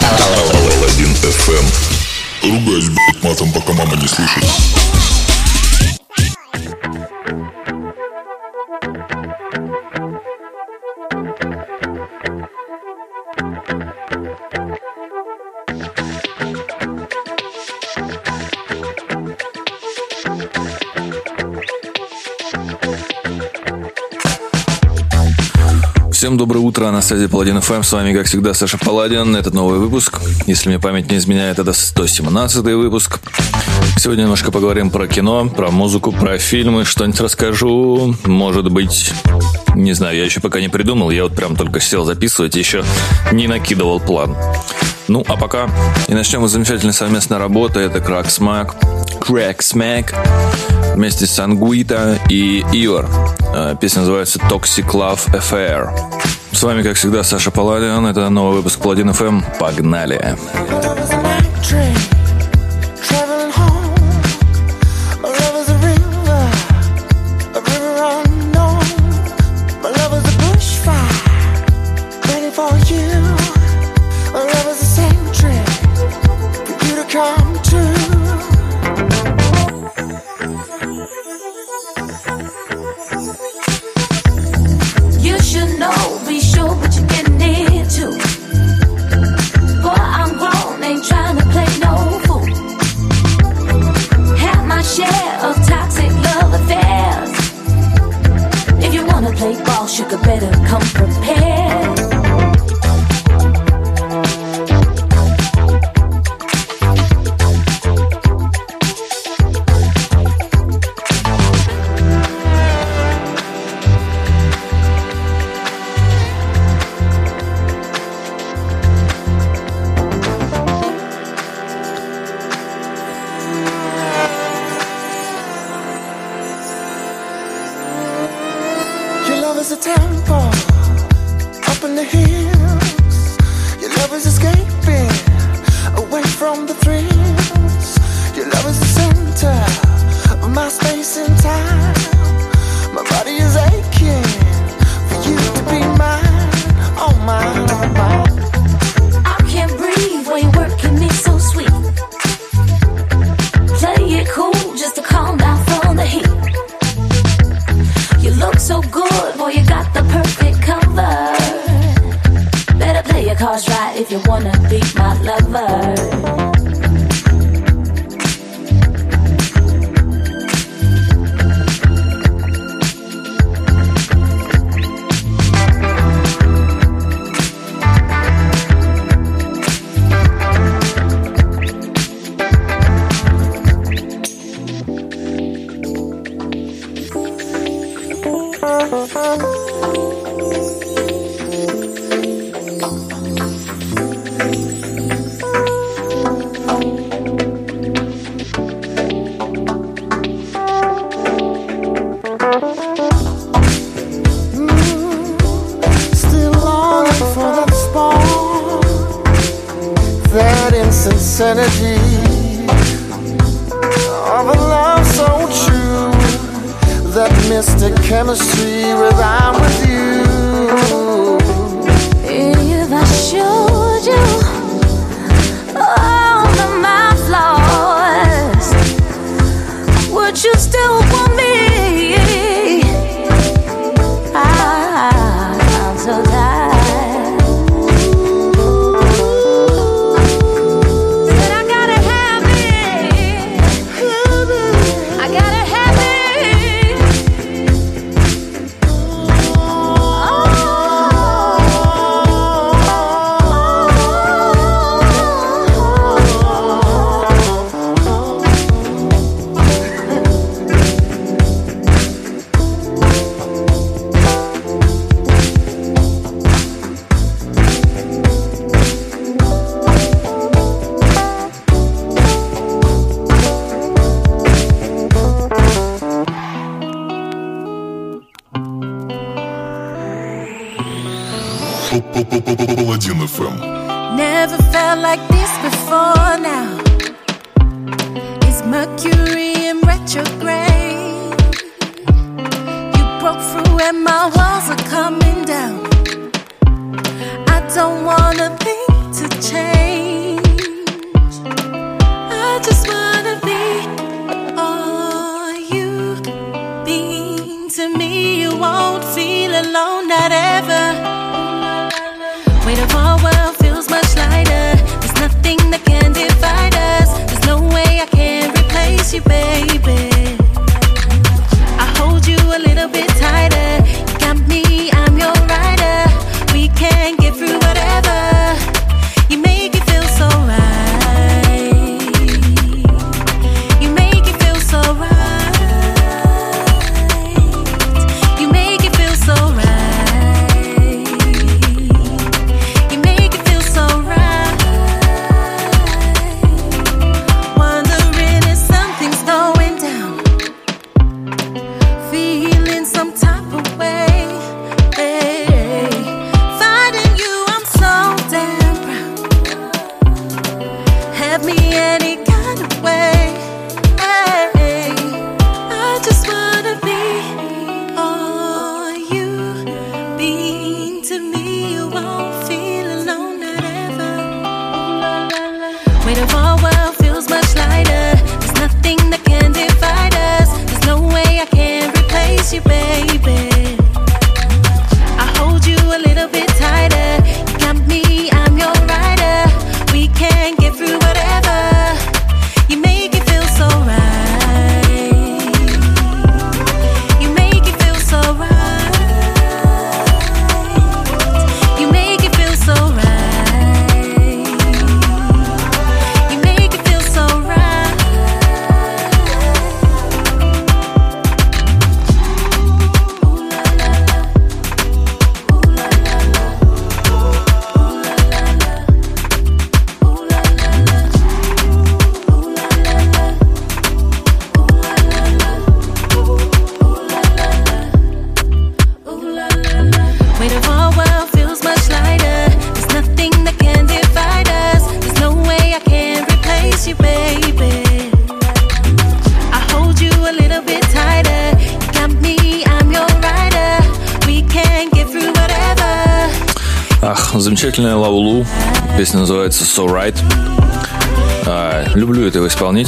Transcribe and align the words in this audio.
Паладин 0.00 1.12
FM. 1.22 1.66
Ругаюсь, 2.42 2.88
блядь, 2.88 3.22
матом, 3.22 3.52
пока 3.52 3.72
мама 3.72 3.96
не 3.96 4.08
слышит. 4.08 4.44
Всем 26.22 26.36
доброе 26.36 26.60
утро, 26.60 26.88
на 26.92 27.02
связи 27.02 27.26
Паладин 27.26 27.60
ФМ, 27.60 27.82
с 27.82 27.92
вами, 27.92 28.14
как 28.14 28.26
всегда, 28.26 28.54
Саша 28.54 28.78
Паладин. 28.78 29.34
Этот 29.34 29.54
новый 29.54 29.80
выпуск, 29.80 30.20
если 30.46 30.68
мне 30.68 30.78
память 30.78 31.10
не 31.10 31.16
изменяет, 31.16 31.58
это 31.58 31.72
117 31.72 32.62
выпуск. 32.62 33.18
Сегодня 33.98 34.22
немножко 34.22 34.52
поговорим 34.52 34.90
про 34.90 35.08
кино, 35.08 35.48
про 35.48 35.72
музыку, 35.72 36.12
про 36.12 36.38
фильмы, 36.38 36.84
что-нибудь 36.84 37.20
расскажу, 37.20 38.14
может 38.24 38.70
быть, 38.70 39.10
не 39.74 39.94
знаю, 39.94 40.16
я 40.16 40.24
еще 40.24 40.38
пока 40.38 40.60
не 40.60 40.68
придумал, 40.68 41.10
я 41.10 41.24
вот 41.24 41.34
прям 41.34 41.56
только 41.56 41.80
сел 41.80 42.04
записывать, 42.04 42.54
еще 42.54 42.84
не 43.32 43.48
накидывал 43.48 43.98
план. 43.98 44.36
Ну, 45.08 45.24
а 45.26 45.36
пока 45.36 45.68
и 46.06 46.14
начнем 46.14 46.42
мы 46.42 46.46
замечательной 46.46 46.94
совместной 46.94 47.38
работы, 47.38 47.80
это 47.80 47.98
Crack 47.98 48.26
Smack, 48.26 48.76
Crack 49.18 49.58
Smack, 49.58 50.14
вместе 50.94 51.26
с 51.26 51.38
Ангуита 51.38 52.18
и 52.28 52.64
Ивар. 52.72 53.08
Э, 53.54 53.76
песня 53.80 54.00
называется 54.00 54.38
Toxic 54.38 54.86
Love 54.92 55.32
Affair. 55.32 55.90
С 56.52 56.62
вами, 56.62 56.82
как 56.82 56.96
всегда, 56.96 57.22
Саша 57.22 57.50
Паладиан. 57.50 58.06
Это 58.06 58.28
новый 58.28 58.56
выпуск 58.56 58.80
Паладин 58.80 59.10
FM. 59.10 59.42
Погнали! 59.58 60.36
Погнали! 60.68 62.11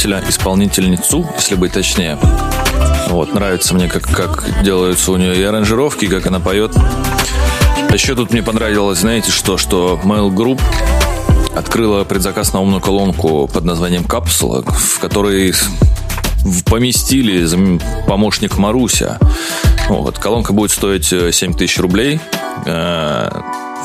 Этого 0.04 0.28
исполнителя, 0.28 0.28
исполнительницу, 0.28 1.26
если 1.36 1.54
быть 1.54 1.72
точнее. 1.72 2.18
Вот, 3.08 3.32
нравится 3.32 3.74
мне, 3.74 3.88
как, 3.88 4.02
как 4.02 4.62
делаются 4.62 5.12
у 5.12 5.16
нее 5.16 5.36
и 5.36 5.42
аранжировки, 5.42 6.06
как 6.06 6.26
она 6.26 6.40
поет. 6.40 6.72
Еще 7.90 8.14
тут 8.14 8.32
мне 8.32 8.42
понравилось, 8.42 8.98
знаете 8.98 9.30
что, 9.30 9.56
что 9.56 10.00
Mail 10.04 10.30
Group 10.30 10.60
открыла 11.56 12.04
предзаказ 12.04 12.52
на 12.52 12.60
умную 12.60 12.80
колонку 12.80 13.48
под 13.48 13.64
названием 13.64 14.04
«Капсула», 14.04 14.62
в 14.62 14.98
которой 14.98 15.54
поместили 16.66 17.78
помощник 18.06 18.58
Маруся. 18.58 19.18
Вот, 19.88 20.18
колонка 20.18 20.52
будет 20.52 20.70
стоить 20.70 21.06
7 21.06 21.54
тысяч 21.54 21.78
рублей. 21.78 22.20
Э, 22.66 23.30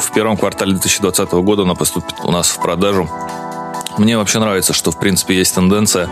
в 0.02 0.12
первом 0.14 0.38
квартале 0.38 0.72
2020 0.72 1.32
года 1.34 1.64
она 1.64 1.76
поступит 1.76 2.16
у 2.24 2.32
нас 2.32 2.50
в 2.50 2.60
продажу. 2.62 3.10
Мне 4.00 4.18
вообще 4.18 4.40
нравится, 4.40 4.72
что 4.72 4.92
в 4.92 5.00
принципе 5.00 5.36
есть 5.36 5.54
тенденция 5.54 6.10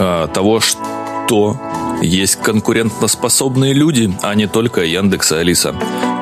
э, 0.00 0.28
того, 0.34 0.58
что 0.58 1.56
есть 2.02 2.36
конкурентоспособные 2.42 3.72
люди, 3.72 4.12
а 4.22 4.34
не 4.34 4.48
только 4.48 4.82
Яндекс 4.82 5.32
и 5.32 5.36
Алиса. 5.36 5.74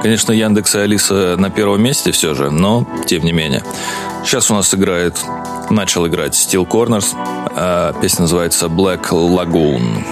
Конечно, 0.03 0.33
Яндекс 0.33 0.75
и 0.75 0.79
Алиса 0.79 1.37
на 1.39 1.49
первом 1.49 1.83
месте 1.83 2.13
все 2.13 2.35
же, 2.35 2.51
но 2.51 2.87
тем 3.07 3.25
не 3.25 3.33
менее. 3.33 3.65
Сейчас 4.25 4.51
у 4.51 4.55
нас 4.55 4.75
играет, 4.75 5.17
начал 5.71 6.07
играть 6.07 6.35
Steel 6.35 6.69
Corners. 6.69 7.15
А 7.59 7.95
песня 7.95 8.23
называется 8.23 8.67
Black 8.67 9.09
Lagoon. 9.09 10.05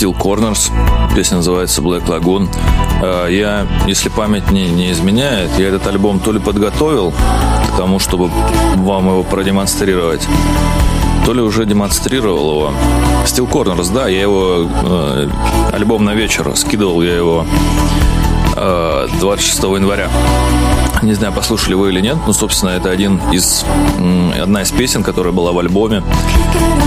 Steel 0.00 0.16
Corners. 0.16 0.72
Песня 1.14 1.36
называется 1.36 1.82
Black 1.82 2.06
Lagoon. 2.06 2.48
А, 3.02 3.26
я, 3.26 3.66
если 3.86 4.08
память 4.08 4.50
не, 4.50 4.70
не 4.70 4.92
изменяет, 4.92 5.50
я 5.58 5.68
этот 5.68 5.86
альбом 5.88 6.20
то 6.20 6.32
ли 6.32 6.38
подготовил 6.38 7.12
к 7.12 7.76
тому, 7.76 7.98
чтобы 7.98 8.30
вам 8.76 9.08
его 9.08 9.22
продемонстрировать, 9.24 10.26
то 11.26 11.34
ли 11.34 11.42
уже 11.42 11.66
демонстрировал 11.66 12.50
его. 12.50 12.72
Steel 13.26 13.50
Corners, 13.50 13.92
да, 13.92 14.08
я 14.08 14.22
его 14.22 14.66
э, 14.70 15.28
альбом 15.74 16.06
на 16.06 16.14
вечер 16.14 16.50
скидывал 16.56 17.02
я 17.02 17.14
его 17.14 17.44
э, 18.56 19.06
26 19.20 19.62
января. 19.64 20.08
Не 21.02 21.14
знаю, 21.14 21.32
послушали 21.32 21.74
вы 21.74 21.90
или 21.90 22.00
нет, 22.00 22.16
но, 22.26 22.32
собственно, 22.32 22.70
это 22.70 22.90
один 22.90 23.20
из, 23.32 23.64
одна 24.38 24.62
из 24.62 24.70
песен, 24.70 25.02
которая 25.02 25.32
была 25.32 25.52
в 25.52 25.58
альбоме. 25.58 26.02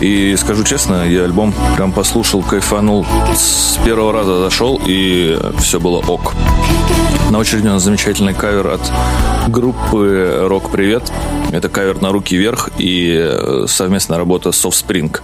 И 0.01 0.36
скажу 0.38 0.63
честно, 0.63 1.08
я 1.08 1.24
альбом 1.24 1.53
прям 1.75 1.91
послушал, 1.91 2.43
кайфанул, 2.43 3.05
с 3.36 3.79
первого 3.84 4.13
раза 4.13 4.39
зашел, 4.39 4.79
и 4.86 5.39
все 5.60 5.79
было 5.79 5.98
ок. 6.00 6.34
На 7.32 7.39
очереди 7.39 7.67
у 7.67 7.72
нас 7.72 7.82
замечательный 7.82 8.36
кавер 8.36 8.67
от 8.67 8.91
группы 9.48 10.46
«Рок 10.48 10.70
Привет». 10.70 11.12
Это 11.51 11.67
кавер 11.67 12.00
на 12.00 12.12
руки 12.12 12.36
вверх 12.36 12.70
и 12.77 13.15
э, 13.17 13.65
совместная 13.67 14.20
работа 14.20 14.51
с 14.51 14.63
Offspring. 14.65 15.20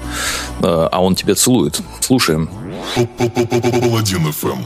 Э, 0.62 0.89
а 0.91 1.03
он 1.03 1.13
тебя 1.13 1.36
целует. 1.36 1.81
Слушаем. 2.00 2.50
Паладин 2.96 4.31
ФМ. 4.31 4.63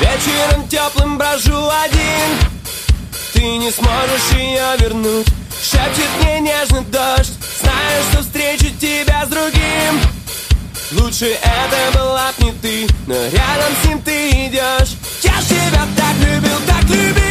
Вечером 0.00 0.61
теплым 0.72 1.18
брожу 1.18 1.68
один. 1.84 2.48
Ты 3.34 3.42
не 3.58 3.70
сможешь 3.70 4.32
ее 4.34 4.74
вернуть. 4.78 5.26
Шепчет 5.62 6.08
мне 6.22 6.40
нежный 6.40 6.80
дождь. 6.84 7.34
Знаю, 7.60 8.02
что 8.10 8.22
встречу 8.22 8.74
тебя 8.80 9.26
с 9.26 9.28
другим. 9.28 10.00
Лучше 10.92 11.26
это 11.26 11.98
была 11.98 12.32
б 12.32 12.44
не 12.44 12.52
ты 12.52 12.86
Но 13.06 13.14
рядом 13.14 13.72
с 13.82 13.86
ним 13.86 14.02
ты 14.02 14.28
идешь 14.28 14.94
Я 15.22 15.40
тебя 15.40 15.86
так 15.96 16.14
любил, 16.18 16.58
так 16.66 16.82
любил 16.82 17.21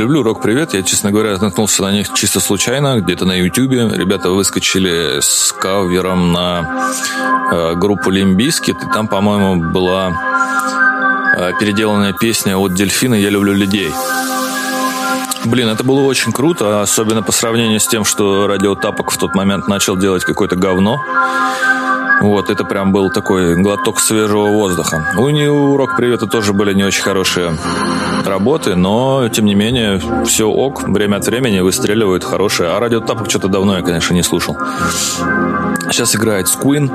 Люблю 0.00 0.22
Рок 0.22 0.37
Привет. 0.37 0.72
Я, 0.72 0.82
честно 0.82 1.10
говоря, 1.10 1.36
наткнулся 1.36 1.82
на 1.82 1.92
них 1.92 2.10
чисто 2.14 2.40
случайно, 2.40 3.02
где-то 3.02 3.26
на 3.26 3.38
Ютубе. 3.38 3.86
Ребята 3.86 4.30
выскочили 4.30 5.20
с 5.20 5.52
кавером 5.52 6.32
на 6.32 6.88
э, 7.52 7.74
группу 7.74 8.08
Limp 8.08 8.33
Bizkit, 8.33 8.76
и 8.82 8.86
там, 8.94 9.08
по-моему, 9.08 9.70
была 9.70 10.10
э, 11.36 11.52
переделанная 11.60 12.14
песня 12.14 12.56
от 12.56 12.72
Дельфина 12.72 13.14
«Я 13.14 13.28
люблю 13.28 13.52
людей». 13.52 13.92
Блин, 15.44 15.68
это 15.68 15.84
было 15.84 16.00
очень 16.00 16.32
круто, 16.32 16.80
особенно 16.80 17.22
по 17.22 17.32
сравнению 17.32 17.78
с 17.78 17.86
тем, 17.86 18.06
что 18.06 18.46
Радио 18.46 18.74
Тапок 18.76 19.10
в 19.10 19.18
тот 19.18 19.34
момент 19.34 19.68
начал 19.68 19.98
делать 19.98 20.24
какое-то 20.24 20.56
говно. 20.56 20.98
Вот, 22.20 22.50
это 22.50 22.64
прям 22.64 22.92
был 22.92 23.10
такой 23.10 23.56
глоток 23.56 23.98
свежего 23.98 24.48
воздуха. 24.48 25.14
У 25.16 25.28
нее 25.30 25.50
у 25.50 25.76
Рок 25.76 25.96
Привета 25.96 26.26
тоже 26.26 26.52
были 26.52 26.74
не 26.74 26.84
очень 26.84 27.02
хорошие 27.02 27.56
работы, 28.26 28.74
но, 28.74 29.28
тем 29.28 29.46
не 29.46 29.54
менее, 29.54 30.00
все 30.26 30.48
ок, 30.48 30.86
время 30.86 31.16
от 31.16 31.26
времени 31.26 31.60
выстреливают 31.60 32.22
хорошие. 32.22 32.70
А 32.70 32.80
Радио 32.80 33.00
Тапок 33.00 33.30
что-то 33.30 33.48
давно 33.48 33.76
я, 33.76 33.82
конечно, 33.82 34.12
не 34.12 34.22
слушал. 34.22 34.56
Сейчас 35.90 36.14
играет 36.14 36.48
Сквин. 36.48 36.90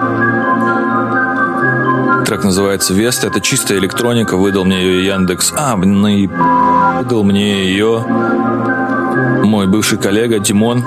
Трек 2.25 2.43
называется 2.43 2.93
Веста. 2.93 3.27
Это 3.27 3.41
чистая 3.41 3.79
электроника. 3.79 4.37
Выдал 4.37 4.63
мне 4.65 4.81
ее 4.81 5.05
Яндекс. 5.05 5.53
А, 5.55 5.75
ну 5.75 6.07
и 6.07 6.27
выдал 6.27 7.23
мне 7.23 7.65
ее 7.65 8.03
мой 9.43 9.67
бывший 9.67 9.97
коллега 9.97 10.39
Тимон. 10.39 10.83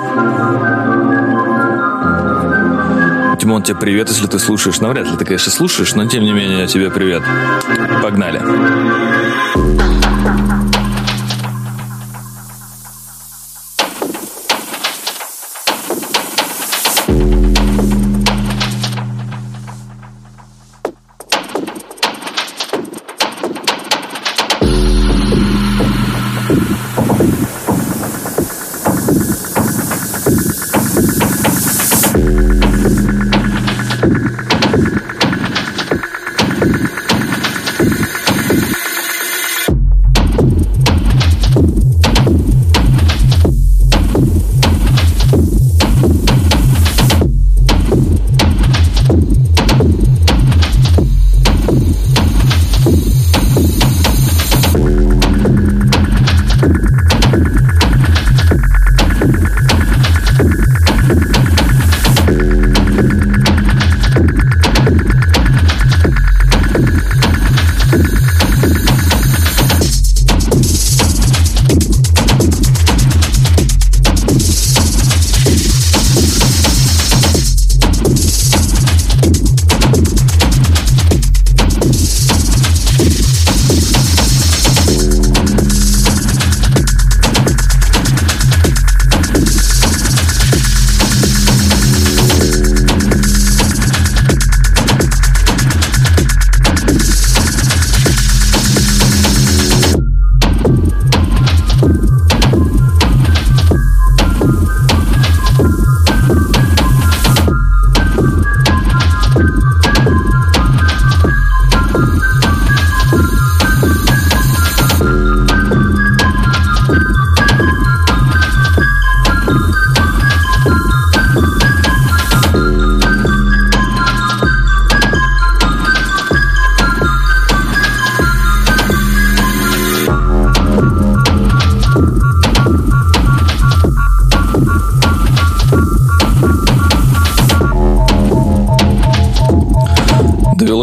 Тимон, 3.38 3.62
тебе 3.62 3.76
привет, 3.76 4.08
если 4.08 4.26
ты 4.26 4.38
слушаешь. 4.38 4.80
Навряд 4.80 5.06
ли 5.10 5.16
ты, 5.16 5.24
конечно, 5.24 5.52
слушаешь, 5.52 5.94
но 5.94 6.06
тем 6.06 6.24
не 6.24 6.32
менее 6.32 6.66
тебе 6.66 6.90
привет. 6.90 7.22
Погнали. 8.02 9.07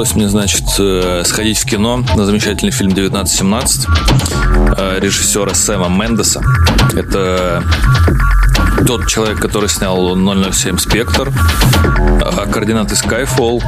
Довелось 0.05 0.17
мне, 0.17 0.29
значит, 0.29 0.65
э, 0.77 1.23
сходить 1.25 1.57
в 1.57 1.65
кино 1.65 2.03
на 2.15 2.25
замечательный 2.25 2.69
фильм 2.69 2.91
«1917» 2.91 3.87
э, 4.77 4.99
режиссера 4.99 5.55
Сэма 5.55 5.89
Мендеса. 5.89 6.43
Это 6.93 7.63
тот 8.85 9.07
человек, 9.07 9.39
который 9.39 9.67
снял 9.67 10.15
007 10.15 10.77
«Спектр», 10.77 11.33
э, 12.21 12.51
координаты 12.51 12.93
Skyfall, 12.93 13.63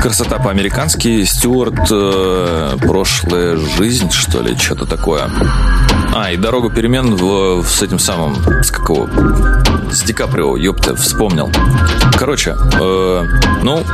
красота 0.00 0.38
по-американски, 0.38 1.22
Стюарт, 1.22 1.88
прошлая 2.80 3.58
жизнь, 3.76 4.10
что 4.10 4.42
ли, 4.42 4.56
что-то 4.56 4.86
такое. 4.86 5.30
А, 6.20 6.32
и 6.32 6.36
«Дорогу 6.36 6.68
перемен» 6.68 7.14
в, 7.14 7.64
с 7.64 7.80
этим 7.80 8.00
самым, 8.00 8.34
с 8.60 8.72
какого? 8.72 9.08
С 9.92 10.02
Ди 10.02 10.12
Каприо, 10.12 10.56
ёпта, 10.56 10.96
вспомнил. 10.96 11.52
Короче, 12.16 12.56
э, 12.80 13.24
ну, 13.62 13.84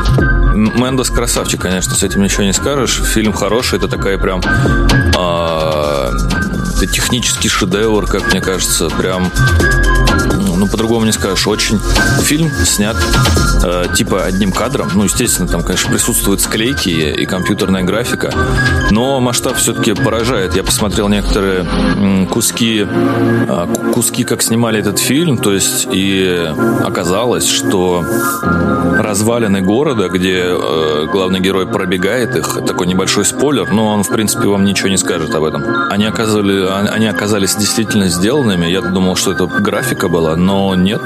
Мендес 0.54 1.10
красавчик, 1.10 1.60
конечно, 1.60 1.94
с 1.94 2.02
этим 2.02 2.22
ничего 2.22 2.44
не 2.44 2.54
скажешь. 2.54 3.02
Фильм 3.12 3.34
хороший, 3.34 3.78
это 3.78 3.88
такая 3.88 4.16
прям... 4.16 4.40
Э, 4.40 6.12
это 6.76 6.86
технический 6.86 7.50
шедевр, 7.50 8.06
как 8.06 8.32
мне 8.32 8.40
кажется, 8.40 8.88
прям 8.88 9.30
ну, 10.56 10.66
по-другому 10.66 11.04
не 11.06 11.12
скажешь. 11.12 11.46
Очень 11.46 11.80
фильм 12.22 12.50
снят 12.64 12.96
э, 13.62 13.86
типа 13.94 14.24
одним 14.24 14.52
кадром. 14.52 14.90
Ну, 14.94 15.04
естественно, 15.04 15.48
там, 15.48 15.62
конечно, 15.62 15.90
присутствуют 15.90 16.40
склейки 16.40 16.88
и, 16.88 17.22
и 17.22 17.26
компьютерная 17.26 17.82
графика, 17.82 18.32
но 18.90 19.20
масштаб 19.20 19.56
все-таки 19.56 19.92
поражает. 19.92 20.54
Я 20.56 20.62
посмотрел 20.62 21.08
некоторые 21.08 21.60
м, 21.60 22.26
куски, 22.26 22.86
э, 22.86 23.66
куски, 23.92 24.24
как 24.24 24.42
снимали 24.42 24.80
этот 24.80 24.98
фильм, 24.98 25.38
то 25.38 25.52
есть 25.52 25.88
и 25.92 26.52
оказалось, 26.84 27.48
что 27.48 28.04
развалины 28.98 29.60
города, 29.60 30.08
где 30.08 30.44
э, 30.46 31.06
главный 31.10 31.40
герой 31.40 31.66
пробегает 31.66 32.36
их, 32.36 32.60
такой 32.66 32.86
небольшой 32.86 33.24
спойлер, 33.24 33.70
но 33.72 33.88
он, 33.88 34.02
в 34.02 34.08
принципе, 34.08 34.48
вам 34.48 34.64
ничего 34.64 34.88
не 34.88 34.96
скажет 34.96 35.34
об 35.34 35.44
этом. 35.44 35.64
Они, 35.90 36.06
оказали, 36.06 36.66
они 36.90 37.06
оказались 37.06 37.54
действительно 37.56 38.08
сделанными. 38.08 38.66
Я 38.66 38.80
думал, 38.80 39.16
что 39.16 39.32
это 39.32 39.46
графика 39.46 40.08
была, 40.08 40.36
но 40.44 40.74
нет, 40.74 41.00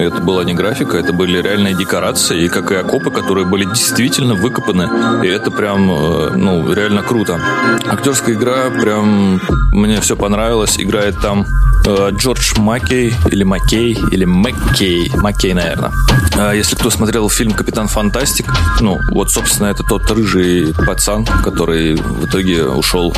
это 0.00 0.20
была 0.20 0.42
не 0.42 0.52
графика, 0.52 0.96
это 0.96 1.12
были 1.12 1.40
реальные 1.40 1.76
декорации, 1.76 2.44
и 2.44 2.48
как 2.48 2.72
и 2.72 2.74
окопы, 2.74 3.10
которые 3.10 3.46
были 3.46 3.64
действительно 3.64 4.34
выкопаны, 4.34 5.24
и 5.24 5.28
это 5.28 5.52
прям, 5.52 5.90
э, 5.90 6.30
ну, 6.36 6.72
реально 6.72 7.02
круто. 7.02 7.40
Актерская 7.86 8.34
игра, 8.34 8.68
прям, 8.70 9.40
мне 9.72 10.00
все 10.00 10.16
понравилось, 10.16 10.76
играет 10.78 11.20
там 11.20 11.46
э, 11.86 12.10
Джордж 12.12 12.58
Маккей, 12.58 13.14
или 13.30 13.44
Маккей, 13.44 13.96
или 14.10 14.24
Маккей, 14.24 15.12
Маккей, 15.16 15.54
наверное. 15.54 15.92
А 16.36 16.52
если 16.52 16.74
кто 16.74 16.90
смотрел 16.90 17.30
фильм 17.30 17.52
«Капитан 17.52 17.86
Фантастик», 17.86 18.52
ну, 18.80 18.98
вот, 19.12 19.30
собственно, 19.30 19.68
это 19.68 19.84
тот 19.84 20.10
рыжий 20.10 20.74
пацан, 20.86 21.24
который 21.44 21.94
в 21.94 22.26
итоге 22.26 22.64
ушел. 22.64 23.14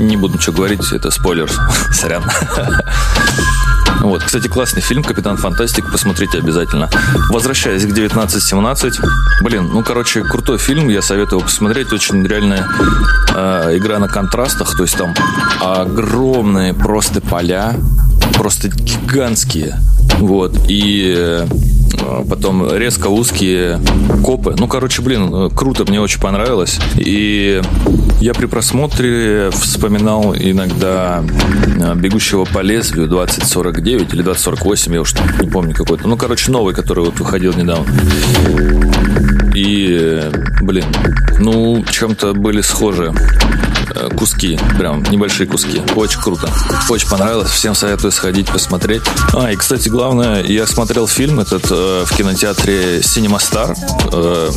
Не 0.00 0.16
буду 0.16 0.38
ничего 0.38 0.56
говорить, 0.56 0.92
это 0.92 1.12
спойлер, 1.12 1.48
сорян. 1.92 2.24
Вот, 4.04 4.22
кстати, 4.22 4.48
классный 4.48 4.82
фильм 4.82 5.02
«Капитан 5.02 5.38
Фантастик», 5.38 5.90
посмотрите 5.90 6.38
обязательно. 6.38 6.90
Возвращаясь 7.30 7.82
к 7.82 7.90
1917, 7.90 9.00
блин, 9.40 9.70
ну, 9.72 9.82
короче, 9.82 10.22
крутой 10.22 10.58
фильм, 10.58 10.90
я 10.90 11.00
советую 11.00 11.38
его 11.38 11.46
посмотреть, 11.46 11.90
очень 11.90 12.22
реальная 12.26 12.68
э, 13.34 13.78
игра 13.78 13.98
на 13.98 14.08
контрастах, 14.08 14.76
то 14.76 14.82
есть 14.82 14.98
там 14.98 15.14
огромные 15.62 16.74
просто 16.74 17.22
поля, 17.22 17.74
просто 18.34 18.68
гигантские, 18.68 19.80
вот, 20.18 20.54
и 20.68 21.14
э, 21.16 21.46
потом 22.28 22.74
резко 22.74 23.08
узкие 23.08 23.80
копы. 24.22 24.54
Ну, 24.58 24.66
короче, 24.68 25.02
блин, 25.02 25.50
круто, 25.50 25.84
мне 25.84 26.00
очень 26.00 26.20
понравилось. 26.20 26.78
И 26.96 27.60
я 28.20 28.34
при 28.34 28.46
просмотре 28.46 29.50
вспоминал 29.50 30.34
иногда 30.34 31.22
э, 31.78 31.94
«Бегущего 31.96 32.44
по 32.44 32.60
лезвию» 32.60 33.08
2049 33.08 34.14
или 34.14 34.22
2048, 34.22 34.94
я 34.94 35.00
уж 35.00 35.14
не 35.40 35.48
помню 35.48 35.74
какой-то. 35.74 36.08
Ну, 36.08 36.16
короче, 36.16 36.50
новый, 36.50 36.74
который 36.74 37.04
вот 37.04 37.18
выходил 37.18 37.52
недавно. 37.54 37.86
И, 39.54 40.30
блин, 40.62 40.86
ну, 41.38 41.84
чем-то 41.88 42.34
были 42.34 42.60
схожи 42.60 43.12
куски, 44.16 44.58
прям 44.78 45.02
небольшие 45.04 45.46
куски. 45.46 45.82
Очень 45.94 46.20
круто. 46.20 46.48
Очень 46.88 47.08
понравилось. 47.08 47.50
Всем 47.50 47.74
советую 47.74 48.12
сходить, 48.12 48.48
посмотреть. 48.48 49.02
А, 49.32 49.50
и, 49.50 49.56
кстати, 49.56 49.88
главное, 49.88 50.42
я 50.42 50.66
смотрел 50.66 51.06
фильм 51.06 51.40
этот 51.40 51.66
э, 51.70 52.04
в 52.06 52.16
кинотеатре 52.16 52.98
Cinema 52.98 53.38
Star 53.38 53.76
э, 54.12 54.50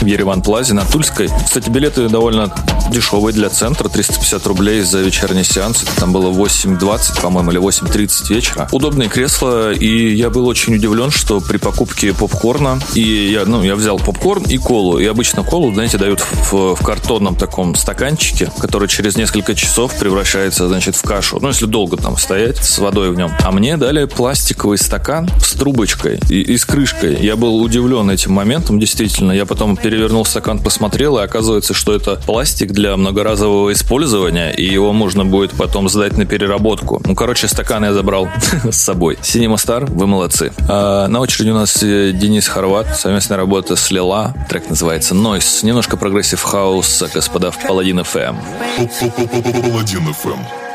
в 0.00 0.06
Ереван 0.06 0.42
Плазе 0.42 0.74
на 0.74 0.84
Тульской. 0.84 1.28
Кстати, 1.44 1.70
билеты 1.70 2.08
довольно 2.08 2.52
дешевые 2.90 3.32
для 3.32 3.48
центра, 3.48 3.88
350 3.88 4.46
рублей 4.46 4.82
за 4.82 5.00
вечерний 5.00 5.44
сеанс. 5.44 5.82
Это 5.82 5.96
там 5.96 6.12
было 6.12 6.30
8.20, 6.30 7.20
по-моему, 7.20 7.50
или 7.52 7.60
8.30 7.60 8.34
вечера. 8.34 8.68
Удобные 8.72 9.08
кресла, 9.08 9.72
и 9.72 10.14
я 10.14 10.30
был 10.30 10.46
очень 10.46 10.74
удивлен, 10.74 11.10
что 11.10 11.40
при 11.40 11.56
покупке 11.56 12.12
попкорна, 12.12 12.78
и 12.94 13.00
я, 13.00 13.44
ну, 13.44 13.62
я 13.62 13.74
взял 13.74 13.98
попкорн 13.98 14.44
и 14.44 14.58
колу, 14.58 14.98
и 14.98 15.06
обычно 15.06 15.42
колу, 15.42 15.72
знаете, 15.72 15.98
дают 15.98 16.20
в, 16.20 16.74
в 16.74 16.84
картонном 16.84 17.36
таком 17.36 17.74
стаканчике, 17.74 18.50
который 18.58 18.75
через 18.84 19.16
несколько 19.16 19.54
часов 19.54 19.94
превращается, 19.98 20.68
значит, 20.68 20.96
в 20.96 21.02
кашу. 21.02 21.38
Ну, 21.40 21.48
если 21.48 21.66
долго 21.66 21.96
там 21.96 22.16
стоять 22.16 22.58
с 22.58 22.78
водой 22.78 23.10
в 23.10 23.16
нем. 23.16 23.32
А 23.42 23.50
мне 23.50 23.76
дали 23.76 24.04
пластиковый 24.04 24.78
стакан 24.78 25.28
с 25.42 25.52
трубочкой 25.52 26.20
и, 26.28 26.40
и 26.40 26.58
с 26.58 26.64
крышкой. 26.64 27.16
Я 27.20 27.36
был 27.36 27.56
удивлен 27.56 28.10
этим 28.10 28.32
моментом, 28.32 28.78
действительно. 28.78 29.32
Я 29.32 29.46
потом 29.46 29.76
перевернул 29.76 30.24
стакан, 30.24 30.58
посмотрел, 30.58 31.18
и 31.18 31.22
оказывается, 31.22 31.74
что 31.74 31.94
это 31.94 32.16
пластик 32.26 32.72
для 32.72 32.96
многоразового 32.96 33.72
использования, 33.72 34.52
и 34.52 34.64
его 34.64 34.92
можно 34.92 35.24
будет 35.24 35.52
потом 35.52 35.88
сдать 35.88 36.16
на 36.16 36.26
переработку. 36.26 37.00
Ну, 37.04 37.14
короче, 37.14 37.48
стакан 37.48 37.84
я 37.84 37.92
забрал 37.92 38.28
с 38.70 38.76
собой. 38.76 39.18
Cinema 39.22 39.54
Star, 39.54 39.90
вы 39.90 40.06
молодцы. 40.06 40.52
А, 40.68 41.08
на 41.08 41.20
очереди 41.20 41.50
у 41.50 41.54
нас 41.54 41.82
э, 41.82 42.12
Denis 42.12 42.46
Horvat, 42.48 42.98
совместная 42.98 43.38
работа 43.38 43.76
с 43.76 43.90
Lelah. 43.90 44.34
Трек 44.48 44.68
называется 44.68 45.14
Noise. 45.14 45.64
Немножко 45.64 45.96
progressive 45.96 46.42
house, 46.42 47.02
господа, 47.14 47.50
в 47.50 47.58
Паладин 47.66 48.00
FM. 48.00 48.36
Паладин 49.62 50.08
FM. 50.08 50.65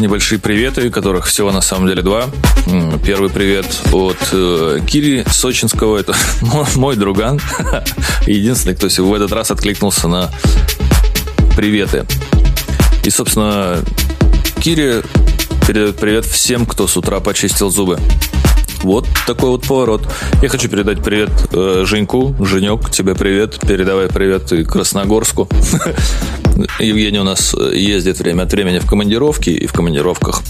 Небольшие 0.00 0.38
приветы, 0.38 0.90
которых 0.90 1.26
всего 1.26 1.52
на 1.52 1.60
самом 1.60 1.86
деле 1.86 2.02
два. 2.02 2.26
Первый 3.04 3.30
привет 3.30 3.66
от 3.92 4.16
э, 4.32 4.80
Кири 4.86 5.24
Сочинского, 5.30 5.98
это 5.98 6.14
мой 6.76 6.96
друган. 6.96 7.40
Единственный, 8.26 8.74
кто 8.74 8.88
в 8.88 9.14
этот 9.14 9.32
раз 9.32 9.50
откликнулся 9.50 10.08
на 10.08 10.30
приветы. 11.56 12.06
И, 13.04 13.10
собственно, 13.10 13.78
Кири 14.60 15.02
передает 15.66 15.96
привет 15.96 16.24
всем, 16.24 16.66
кто 16.66 16.86
с 16.86 16.96
утра 16.96 17.20
почистил 17.20 17.70
зубы. 17.70 17.98
Вот 18.82 19.06
такой 19.26 19.50
вот 19.50 19.66
поворот. 19.66 20.08
Я 20.42 20.48
хочу 20.48 20.68
передать 20.68 21.02
привет 21.02 21.30
э, 21.52 21.84
Женьку. 21.86 22.34
Женек, 22.40 22.90
тебе 22.90 23.14
привет. 23.14 23.58
Передавай 23.60 24.08
привет 24.08 24.50
и 24.52 24.64
Красногорску. 24.64 25.48
Евгений 26.78 27.18
у 27.18 27.24
нас 27.24 27.54
ездит 27.54 28.18
время 28.18 28.42
от 28.42 28.52
времени 28.52 28.78
в 28.78 28.86
командировки 28.86 29.50
и 29.50 29.66
в 29.66 29.72
командировках. 29.72 30.42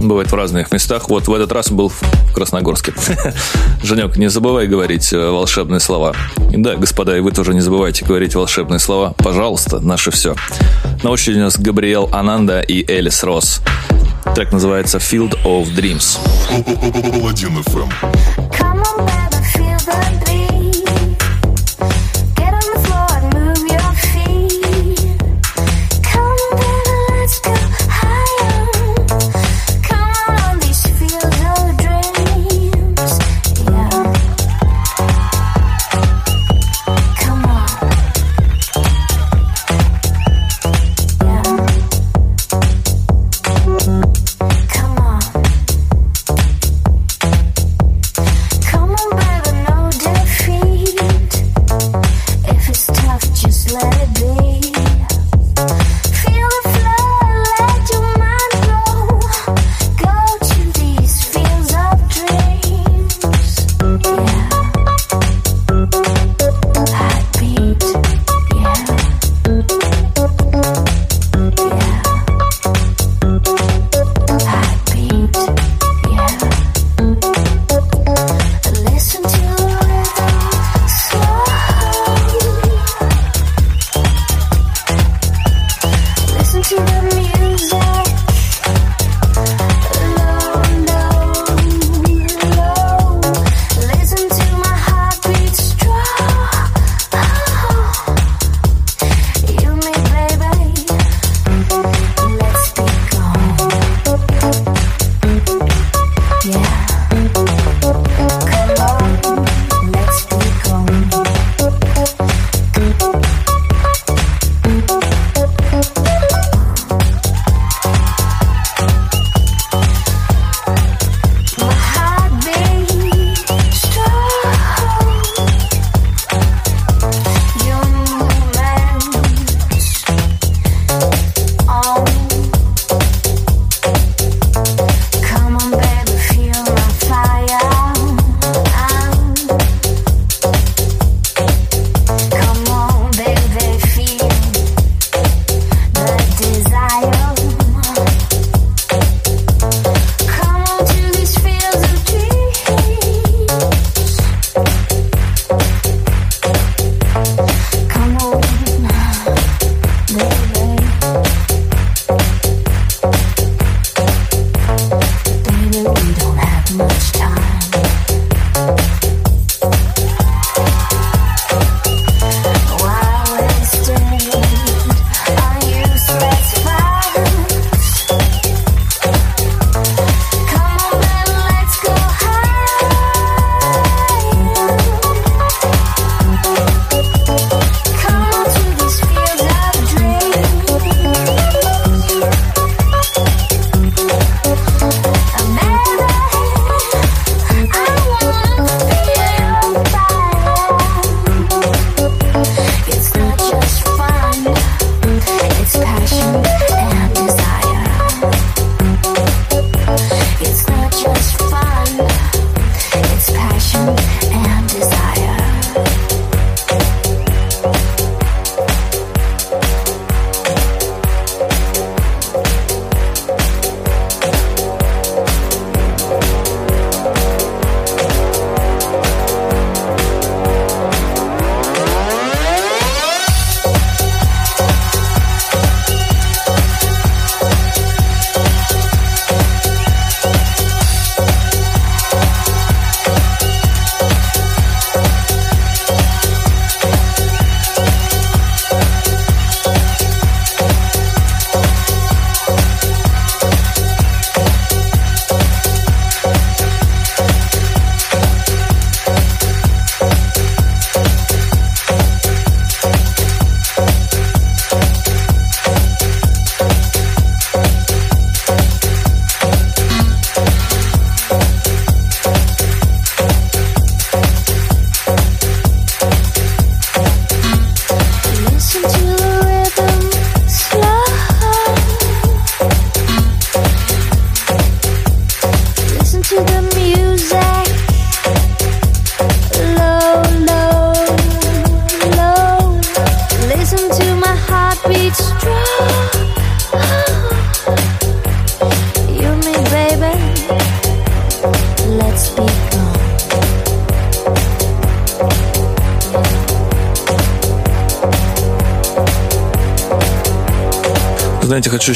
Бывает 0.00 0.32
в 0.32 0.34
разных 0.34 0.72
местах. 0.72 1.08
Вот 1.08 1.28
в 1.28 1.34
этот 1.34 1.52
раз 1.52 1.70
был 1.70 1.88
в 1.88 2.02
Красногорске. 2.34 2.92
Женек, 3.82 4.16
не 4.16 4.28
забывай 4.28 4.66
говорить 4.66 5.12
э, 5.12 5.30
волшебные 5.30 5.78
слова. 5.78 6.14
Да, 6.50 6.74
господа, 6.74 7.16
и 7.16 7.20
вы 7.20 7.30
тоже 7.30 7.54
не 7.54 7.60
забывайте 7.60 8.04
говорить 8.04 8.34
волшебные 8.34 8.80
слова. 8.80 9.14
Пожалуйста, 9.18 9.78
наше 9.80 10.10
все. 10.10 10.34
На 11.04 11.10
очереди 11.10 11.38
у 11.38 11.42
нас 11.42 11.58
Габриэл 11.58 12.08
Ананда 12.12 12.60
и 12.60 12.84
Элис 12.90 13.22
Росс. 13.22 13.60
Трек 14.34 14.52
называется 14.52 14.98
Field 14.98 15.36
of 15.44 15.68
Dreams. 15.74 16.18
Паладин 17.12 17.58
FM. 17.58 18.71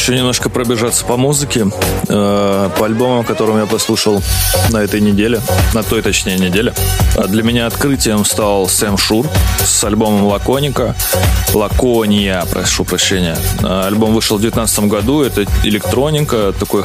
Еще 0.06 0.16
немножко 0.16 0.48
пробежаться 0.48 1.04
по 1.04 1.16
музыке, 1.16 1.66
э, 2.08 2.70
по 2.78 2.84
альбомам, 2.84 3.24
которым 3.24 3.58
я 3.58 3.66
послушал 3.66 4.22
на 4.70 4.76
этой 4.76 5.00
неделе, 5.00 5.40
на 5.74 5.82
той, 5.82 6.00
точнее, 6.00 6.38
неделе. 6.38 6.72
А 7.16 7.26
для 7.26 7.42
меня 7.42 7.66
открытием 7.66 8.24
стал 8.24 8.68
Sam 8.68 8.98
Shure 8.98 9.28
с 9.64 9.82
альбомом 9.82 10.26
Лаконика. 10.26 10.94
Лакония, 11.54 12.44
прошу 12.52 12.84
прощения. 12.84 13.36
А, 13.64 13.88
альбом 13.88 14.14
вышел 14.14 14.36
в 14.36 14.40
2019 14.40 14.88
году. 14.88 15.22
Это 15.22 15.44
электроника, 15.64 16.54
такой 16.56 16.84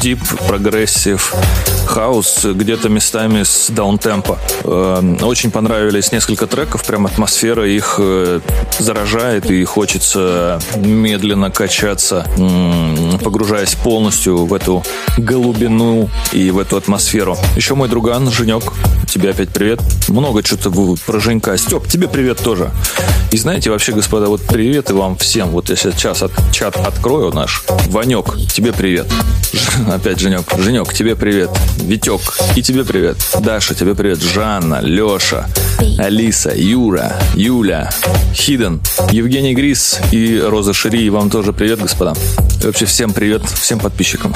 deep, 0.00 0.20
progressive, 0.48 1.34
house, 1.92 2.44
где-то 2.44 2.88
местами 2.88 3.42
с 3.42 3.68
downtempo. 3.68 4.38
Э, 4.64 5.16
очень 5.20 5.50
понравились 5.50 6.10
несколько 6.10 6.46
треков, 6.46 6.84
прям 6.84 7.04
атмосфера 7.04 7.68
их 7.68 7.96
э, 7.98 8.40
заражает 8.78 9.50
и 9.50 9.62
хочется 9.64 10.58
медленно 10.76 11.50
качаться, 11.50 12.26
погружаясь 13.22 13.74
полностью 13.74 14.46
в 14.46 14.54
эту 14.54 14.82
голубину 15.18 16.08
и 16.32 16.50
в 16.50 16.58
эту 16.58 16.78
атмосферу. 16.78 17.36
Еще 17.56 17.74
мой 17.74 17.88
друган 17.88 18.30
Женек, 18.30 18.72
тебе 19.06 19.30
опять 19.30 19.50
привет. 19.50 19.80
Много 20.08 20.42
что-то 20.42 20.70
про 21.06 21.20
Женька. 21.20 21.58
Степ, 21.58 21.86
тебе 21.88 22.08
привет 22.08 22.38
тоже. 22.38 22.70
И 23.32 23.36
знаете, 23.36 23.70
вообще, 23.70 23.92
господа, 23.92 24.26
вот 24.26 24.40
привет 24.42 24.90
и 24.90 24.92
вам 24.94 25.16
всем. 25.16 25.50
Вот 25.50 25.68
я 25.68 25.76
сейчас 25.76 26.22
от, 26.22 26.32
чат 26.52 26.76
открою 26.76 27.32
наш. 27.32 27.64
Ванек, 27.88 28.36
тебе 28.52 28.72
привет. 28.72 29.06
Опять 29.92 30.18
Женек. 30.18 30.44
Женек, 30.58 30.92
тебе 30.94 31.16
привет. 31.16 31.50
Витек, 31.82 32.20
и 32.56 32.62
тебе 32.62 32.84
привет. 32.84 33.16
Даша, 33.40 33.74
тебе 33.74 33.94
привет. 33.94 34.20
Жанна, 34.22 34.80
Леша, 34.80 35.48
Алиса, 35.98 36.52
Юра, 36.54 37.12
Юля, 37.34 37.90
Хиден, 38.34 38.80
Евгений 39.10 39.54
Грис 39.54 40.00
и 40.12 40.38
Роза 40.40 40.72
Шири. 40.72 41.02
И 41.02 41.10
вам 41.10 41.28
тоже 41.28 41.52
привет, 41.52 41.80
господа. 41.80 42.14
И 42.62 42.66
вообще 42.66 42.86
всем 42.86 43.12
привет, 43.12 43.42
всем 43.44 43.80
подписчикам. 43.80 44.32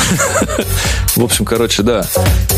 В 1.17 1.23
общем, 1.23 1.45
короче, 1.45 1.83
да. 1.83 2.05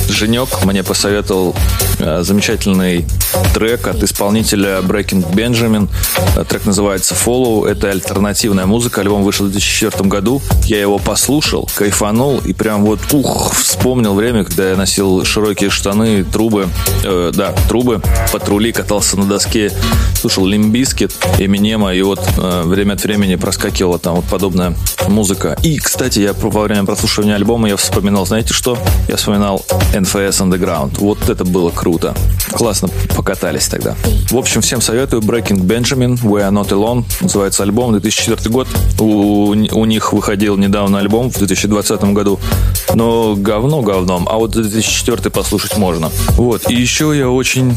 Женек 0.09 0.65
мне 0.65 0.83
посоветовал 0.83 1.55
э, 1.99 2.23
замечательный 2.23 3.07
трек 3.55 3.87
от 3.87 4.03
исполнителя 4.03 4.79
Breaking 4.81 5.31
Benjamin. 5.33 5.89
Э, 6.37 6.45
трек 6.45 6.65
называется 6.65 7.15
Follow. 7.15 7.67
Это 7.67 7.91
альтернативная 7.91 8.67
музыка. 8.67 9.01
Альбом 9.01 9.23
вышел 9.23 9.47
в 9.47 9.51
2004 9.51 10.09
году. 10.09 10.41
Я 10.65 10.81
его 10.81 10.99
послушал, 10.99 11.69
кайфанул 11.75 12.39
и 12.39 12.53
прям 12.53 12.85
вот, 12.85 13.01
ух, 13.13 13.55
вспомнил 13.55 14.15
время, 14.15 14.45
когда 14.45 14.71
я 14.71 14.77
носил 14.77 15.25
широкие 15.25 15.71
штаны, 15.71 16.25
трубы, 16.25 16.69
э, 17.05 17.33
да, 17.35 17.55
трубы, 17.69 18.01
патрули, 18.33 18.73
катался 18.73 19.19
на 19.19 19.27
доске, 19.27 19.73
слушал 20.15 20.47
Limp 20.47 20.71
Bizkit, 20.71 21.13
Эминема, 21.39 21.95
и 21.95 22.03
вот 22.03 22.21
э, 22.37 22.63
время 22.65 22.95
от 22.95 23.03
времени 23.05 23.37
проскакивала 23.37 23.99
там 23.99 24.17
вот 24.17 24.25
подобная 24.25 24.75
музыка. 25.09 25.57
И, 25.63 25.79
кстати, 25.79 26.21
я 26.21 26.33
во 26.33 26.63
время 26.63 26.85
прослушивания 26.85 27.35
альбома 27.35 27.69
я 27.69 27.77
вспоминал, 27.77 28.27
знаете 28.27 28.55
что? 28.55 28.79
Я 29.09 29.17
вспоминал 29.17 29.65
NFS 29.99 30.43
Underground. 30.43 30.99
Вот 30.99 31.29
это 31.29 31.45
было 31.45 31.71
круто. 31.71 32.15
Классно 32.53 32.89
покатались 33.17 33.69
тогда. 33.69 33.95
В 34.31 34.37
общем, 34.37 34.61
всем 34.61 34.81
советую. 34.81 35.23
Breaking 35.23 35.61
Benjamin, 35.61 36.21
We 36.23 36.41
Are 36.41 36.53
Not 36.53 36.69
Alone. 36.71 37.05
Называется 37.21 37.63
альбом. 37.63 37.93
2004 37.93 38.51
год. 38.51 38.69
У, 38.99 39.51
у 39.51 39.85
них 39.85 40.13
выходил 40.13 40.57
недавно 40.57 40.99
альбом 40.99 41.31
в 41.31 41.39
2020 41.39 42.03
году. 42.13 42.39
Но 42.95 43.35
говно 43.37 43.83
говном. 43.83 44.29
А 44.29 44.37
вот 44.37 44.53
2004 44.53 45.31
послушать 45.31 45.77
можно. 45.77 46.11
Вот. 46.37 46.71
И 46.71 46.75
еще 46.75 47.17
я 47.17 47.29
очень 47.29 47.77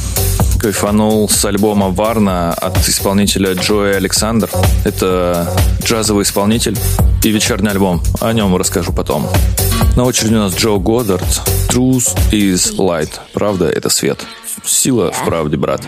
кайфанул 0.61 1.27
с 1.27 1.43
альбома 1.43 1.89
Варна 1.89 2.53
от 2.53 2.77
исполнителя 2.87 3.53
Джоя 3.53 3.95
Александр. 3.95 4.47
Это 4.85 5.51
джазовый 5.83 6.21
исполнитель 6.21 6.77
и 7.23 7.31
вечерний 7.31 7.71
альбом. 7.71 8.03
О 8.19 8.31
нем 8.31 8.55
расскажу 8.55 8.93
потом. 8.93 9.27
На 9.95 10.03
очереди 10.03 10.35
у 10.35 10.37
нас 10.37 10.55
Джо 10.55 10.77
Годдард. 10.77 11.23
Truth 11.67 12.15
is 12.31 12.75
light. 12.77 13.09
Правда— 13.33 13.69
это 13.75 13.89
свет. 13.89 14.19
Сила 14.63 15.11
в 15.11 15.25
правде, 15.25 15.57
брат. 15.57 15.81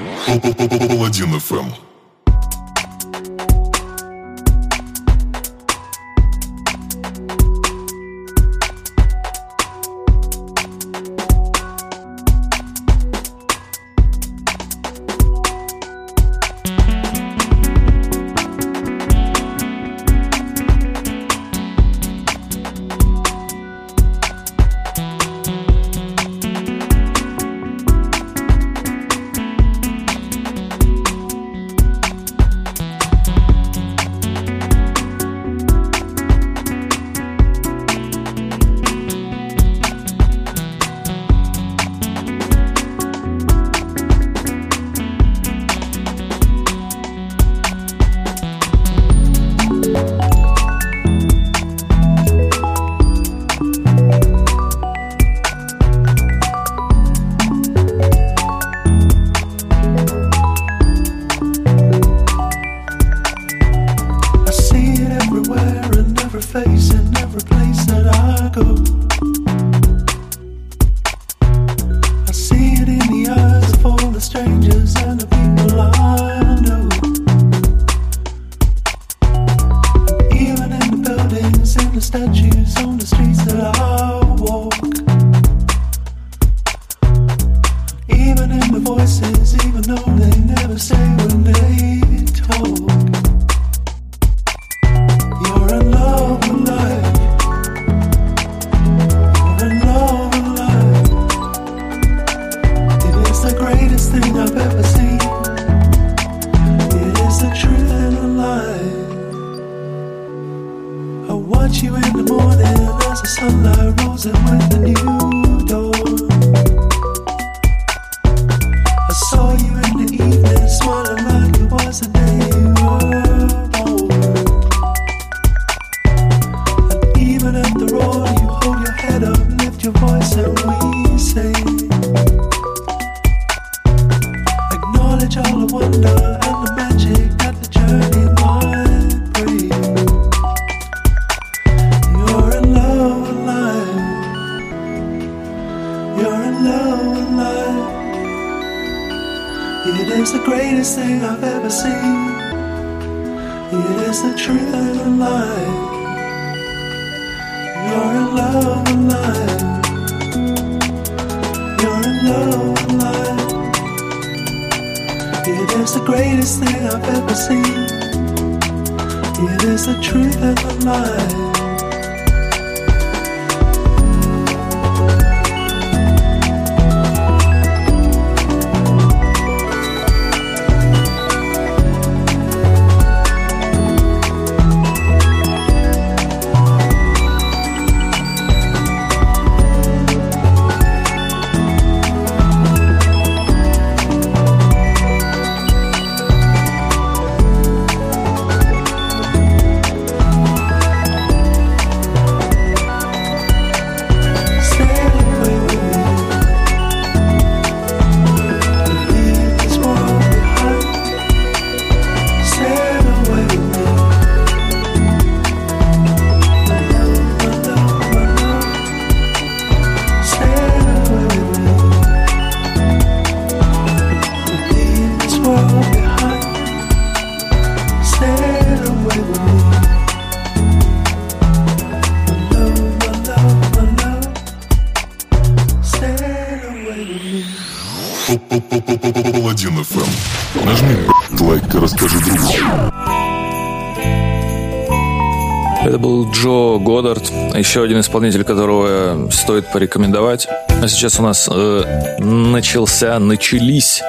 Еще 247.74 247.82
один 247.82 248.02
исполнитель, 248.02 248.44
которого 248.44 249.32
стоит 249.32 249.72
порекомендовать. 249.72 250.48
А 250.70 250.88
сейчас 250.88 251.20
у 251.20 251.24
нас 251.24 251.50
э, 251.52 252.20
начался, 252.20 253.18
начались 253.18 254.04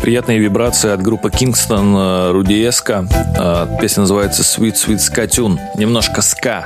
приятные 0.00 0.38
вибрации 0.38 0.90
от 0.90 1.02
группы 1.02 1.28
Kingston 1.28 1.94
э, 1.94 2.32
Рудиеска. 2.32 3.06
Э, 3.38 3.78
песня 3.80 4.00
называется 4.00 4.42
Sweet 4.42 4.74
Sweet 4.74 4.96
Ska 4.96 5.28
Tune. 5.28 5.58
Немножко 5.76 6.20
ска. 6.20 6.64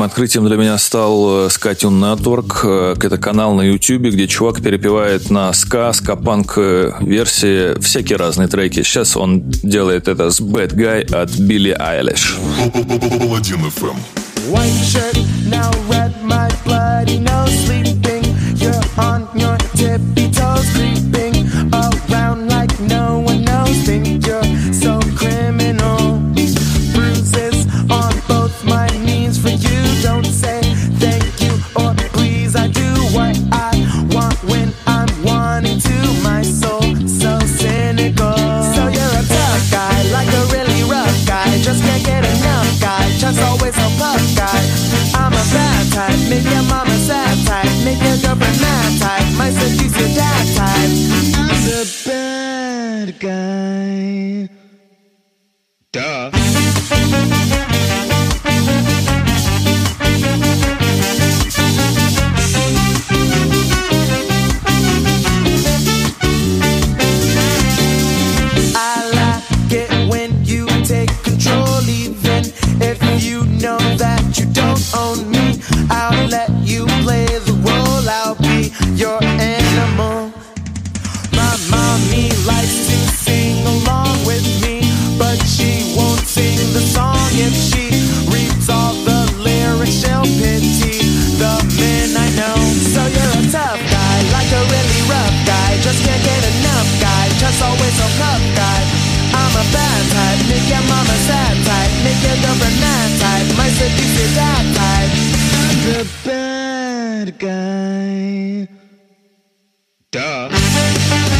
Одним 0.00 0.12
открытием 0.12 0.46
для 0.46 0.56
меня 0.56 0.78
стал 0.78 1.50
Скатюн 1.50 2.02
э, 2.02 2.06
Network. 2.06 2.60
Э, 2.64 2.94
это 2.98 3.18
канал 3.18 3.52
на 3.52 3.60
YouTube, 3.60 4.04
где 4.04 4.26
чувак 4.26 4.62
перепевает 4.62 5.28
на 5.28 5.52
ска, 5.52 5.92
ска-панк 5.92 6.54
э, 6.56 6.92
версии 7.02 7.78
всякие 7.82 8.16
разные 8.16 8.48
треки. 8.48 8.82
Сейчас 8.82 9.14
он 9.14 9.42
делает 9.50 10.08
это 10.08 10.30
с 10.30 10.40
Bad 10.40 10.74
Guy 10.74 11.14
от 11.14 11.38
Билли 11.38 11.76
Айлиш. 11.78 12.38
White 14.48 14.72
shirt, 14.82 15.18
now 15.50 15.70
red, 15.90 16.14
my 16.24 16.48
bloody 16.64 17.18
nose 17.18 17.39
Duh. 55.92 56.49
type. 100.12 100.40
Make 100.50 100.68
your 100.68 100.84
mama 100.90 101.16
sad 101.26 101.56
type. 101.66 101.92
Make 102.04 102.20
your 102.26 102.36
girlfriend 102.42 102.78
mad 102.80 103.10
type. 103.22 103.48
My 103.56 103.68
seduce 103.78 104.18
is 104.24 104.32
that 104.36 104.64
type. 104.78 105.12
The 105.86 106.00
bad 106.24 107.38
guy. 107.38 108.68
Duh. 110.10 111.39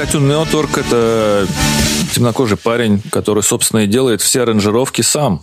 Скатюн 0.00 0.32
Network— 0.32 0.80
это 0.86 1.46
темнокожий 2.14 2.56
парень, 2.56 3.02
который, 3.10 3.42
собственно, 3.42 3.80
и 3.80 3.86
делает 3.86 4.22
все 4.22 4.44
аранжировки 4.44 5.02
сам. 5.02 5.42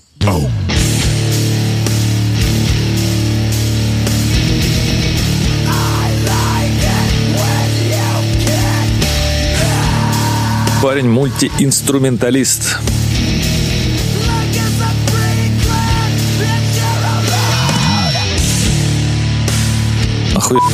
Парень 10.81 11.07
мультиинструменталист. 11.07 12.79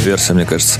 Версия, 0.03 0.33
мне 0.33 0.45
кажется. 0.45 0.79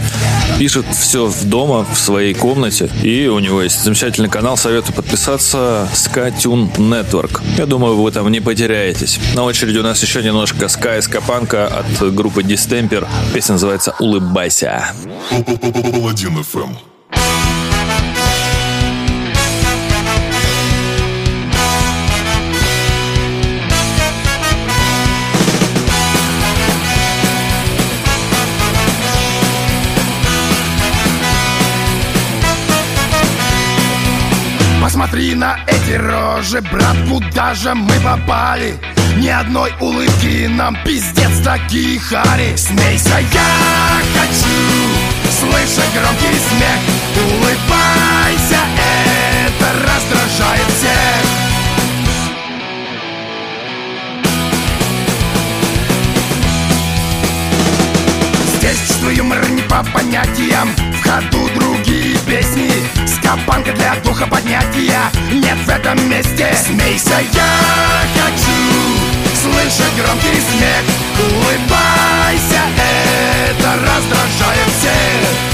Пишет 0.60 0.86
все 1.00 1.32
дома, 1.44 1.86
в 1.92 1.98
своей 1.98 2.34
комнате. 2.34 2.90
И 3.02 3.28
у 3.28 3.40
него 3.40 3.62
есть 3.62 3.84
замечательный 3.84 4.30
канал. 4.30 4.58
Советую 4.58 4.96
подписаться. 4.96 5.88
Skatune 5.94 6.76
Network. 6.78 7.42
Я 7.58 7.66
думаю, 7.66 7.96
вы 7.96 8.12
там 8.12 8.30
не 8.32 8.40
потеряетесь. 8.40 9.20
На 9.36 9.44
очереди 9.44 9.78
у 9.78 9.84
нас 9.84 10.02
еще 10.02 10.24
немножко 10.24 10.68
ска 10.68 10.98
и 10.98 11.02
скапанка 11.02 11.68
от 11.68 12.14
группы 12.14 12.42
Distemper. 12.42 13.08
Песня 13.34 13.54
называется 13.54 13.96
«Улыбайся». 14.00 14.94
Паладин 15.30 16.38
FM. 16.40 16.93
Посмотри 35.14 35.36
на 35.36 35.60
эти 35.68 35.92
рожи, 35.92 36.60
брат, 36.72 36.98
куда 37.08 37.54
же 37.54 37.76
мы 37.76 37.94
попали? 38.00 38.74
Ни 39.18 39.28
одной 39.28 39.72
улыбки 39.80 40.48
нам 40.48 40.76
пиздец 40.84 41.40
такие 41.44 42.00
хари. 42.00 42.56
Смейся, 42.56 43.20
я 43.32 44.02
хочу 44.16 44.50
слышать 45.40 45.94
громкий 45.94 46.40
смех. 46.50 46.80
Улыбайся, 47.16 48.58
это 49.46 49.68
раздражает 49.86 50.66
всех. 50.80 51.44
Здесь 58.58 59.16
юмор 59.16 59.48
не 59.52 59.62
по 59.62 59.84
понятиям 59.94 60.70
В 60.76 61.08
ходу 61.08 61.50
другие 61.94 62.18
песни. 62.26 62.72
Скопанка 63.06 63.72
для 63.74 63.96
духа 64.04 64.26
поднятия 64.28 65.00
Нет 65.32 65.58
в 65.66 65.70
этом 65.70 66.10
месте. 66.10 66.48
Смейся, 66.66 67.20
я 67.34 68.04
хочу 68.16 68.60
Слышать 69.42 69.94
громкий 69.98 70.40
смех. 70.40 70.84
Улыбайся, 71.20 72.62
это 72.78 73.74
раздражает 73.74 74.70
всех 74.80 75.53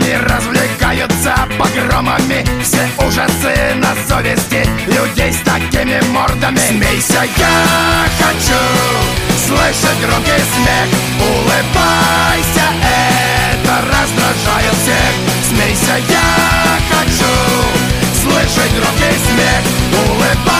Они 0.00 0.14
развлекаются 0.14 1.34
погромами. 1.58 2.46
Все 2.62 2.88
ужасы 3.04 3.74
на 3.74 3.94
совести 4.08 4.64
Людей 4.86 5.32
с 5.32 5.38
такими 5.38 6.00
мордами. 6.12 6.58
Смейся, 6.58 7.24
я 7.36 8.06
хочу 8.18 8.60
Слышать 9.46 9.98
громкий 10.00 10.42
смех. 10.54 10.88
Улыбайся, 11.20 12.66
это 12.84 13.74
раздражает 13.86 14.74
всех. 14.82 15.14
Смейся, 15.48 15.96
я 16.08 16.78
хочу 16.90 17.32
Слышать 18.22 18.72
громкий 18.74 19.18
смех. 19.26 19.62
Улыбайся, 20.06 20.57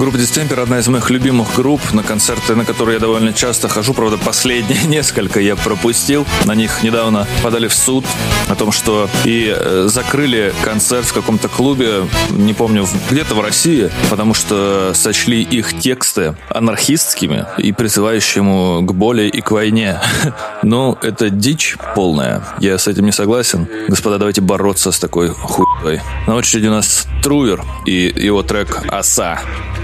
Группа 0.00 0.16
Дистемпер 0.16 0.58
одна 0.60 0.78
из 0.78 0.88
моих 0.88 1.10
любимых 1.10 1.56
групп, 1.56 1.92
на 1.92 2.02
концерты, 2.02 2.56
на 2.56 2.64
которые 2.64 2.94
я 2.94 3.00
довольно 3.00 3.34
часто 3.34 3.68
хожу. 3.68 3.92
Правда, 3.92 4.16
последние 4.16 4.82
несколько 4.86 5.40
я 5.40 5.56
пропустил. 5.56 6.26
На 6.46 6.54
них 6.54 6.82
недавно 6.82 7.26
подали 7.42 7.68
в 7.68 7.74
суд 7.74 8.06
о 8.48 8.54
том, 8.54 8.72
что 8.72 9.10
и 9.26 9.54
э, 9.54 9.88
закрыли 9.88 10.54
концерт 10.64 11.04
в 11.04 11.12
каком-то 11.12 11.48
клубе, 11.48 12.08
не 12.30 12.54
помню, 12.54 12.86
где-то 13.10 13.34
в 13.34 13.42
России, 13.42 13.90
потому 14.08 14.32
что 14.32 14.92
сочли 14.94 15.42
их 15.42 15.78
тексты 15.78 16.34
анархистскими 16.48 17.44
и 17.58 17.72
призывающими 17.72 18.82
к 18.86 18.92
боли 18.92 19.24
и 19.24 19.42
к 19.42 19.50
войне. 19.50 20.00
Ну, 20.62 20.96
это 21.00 21.30
дичь 21.30 21.76
полная. 21.94 22.42
Я 22.60 22.76
с 22.76 22.86
этим 22.86 23.06
не 23.06 23.12
согласен. 23.12 23.66
Господа, 23.88 24.18
давайте 24.18 24.42
бороться 24.42 24.92
с 24.92 24.98
такой 24.98 25.30
хуйой. 25.30 26.00
На 26.26 26.36
очереди 26.36 26.66
у 26.66 26.70
нас 26.70 27.06
Трувер 27.22 27.64
и 27.86 28.12
его 28.14 28.42
трек 28.42 28.82
«Оса». 28.88 29.40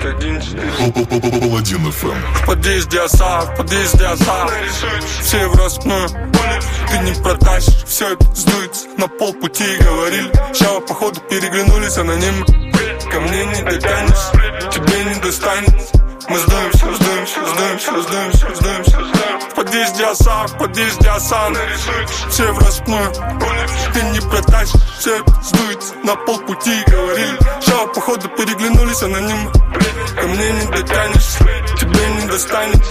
Паладин 0.07 0.41
FM. 1.91 2.15
В 2.35 2.47
подъезде 2.47 3.01
оса, 3.01 3.41
в 3.41 3.57
подъезде 3.57 4.05
оса 4.07 4.47
Все 5.21 5.49
в 5.49 5.57
распную 5.57 6.09
Ты 6.89 6.99
не 6.99 7.13
протащишь, 7.23 7.85
все 7.87 8.13
это 8.13 8.25
сдуется. 8.35 8.87
На 8.99 9.09
полпути 9.09 9.65
говорили 9.81 10.31
Ща 10.55 10.81
походу 10.81 11.21
переглянулись 11.29 11.99
аноним. 11.99 12.45
Ко 13.11 13.21
мне 13.21 13.47
не 13.47 13.63
дотянешь, 13.63 14.71
тебе 14.73 15.05
не 15.05 15.21
достанет 15.21 15.75
Мы 16.29 16.39
сдаемся, 16.39 16.87
сдаемся, 16.95 17.41
сдаемся, 17.55 18.03
сдаемся, 18.03 18.55
сдаемся 18.55 19.16
Оса, 19.59 20.47
в 20.47 20.59
подъезде 20.59 21.09
оса 21.09 21.51
Все 22.29 22.53
в 22.53 22.59
распную. 22.59 23.11
Ты 23.95 24.03
не 24.03 24.21
протащишь, 24.21 24.75
все 24.99 25.19
сдуется 25.43 25.95
На 26.05 26.15
полпути 26.15 26.85
говорили 26.87 27.39
Ща 27.63 27.87
походу 27.87 28.29
переглянулись 28.29 29.03
аноним 29.03 29.51
Ко 30.21 30.27
мне 30.27 30.51
не 30.53 30.67
дотянешь, 30.67 31.39
тебе 31.79 32.07
не 32.21 32.29
достанет. 32.29 32.85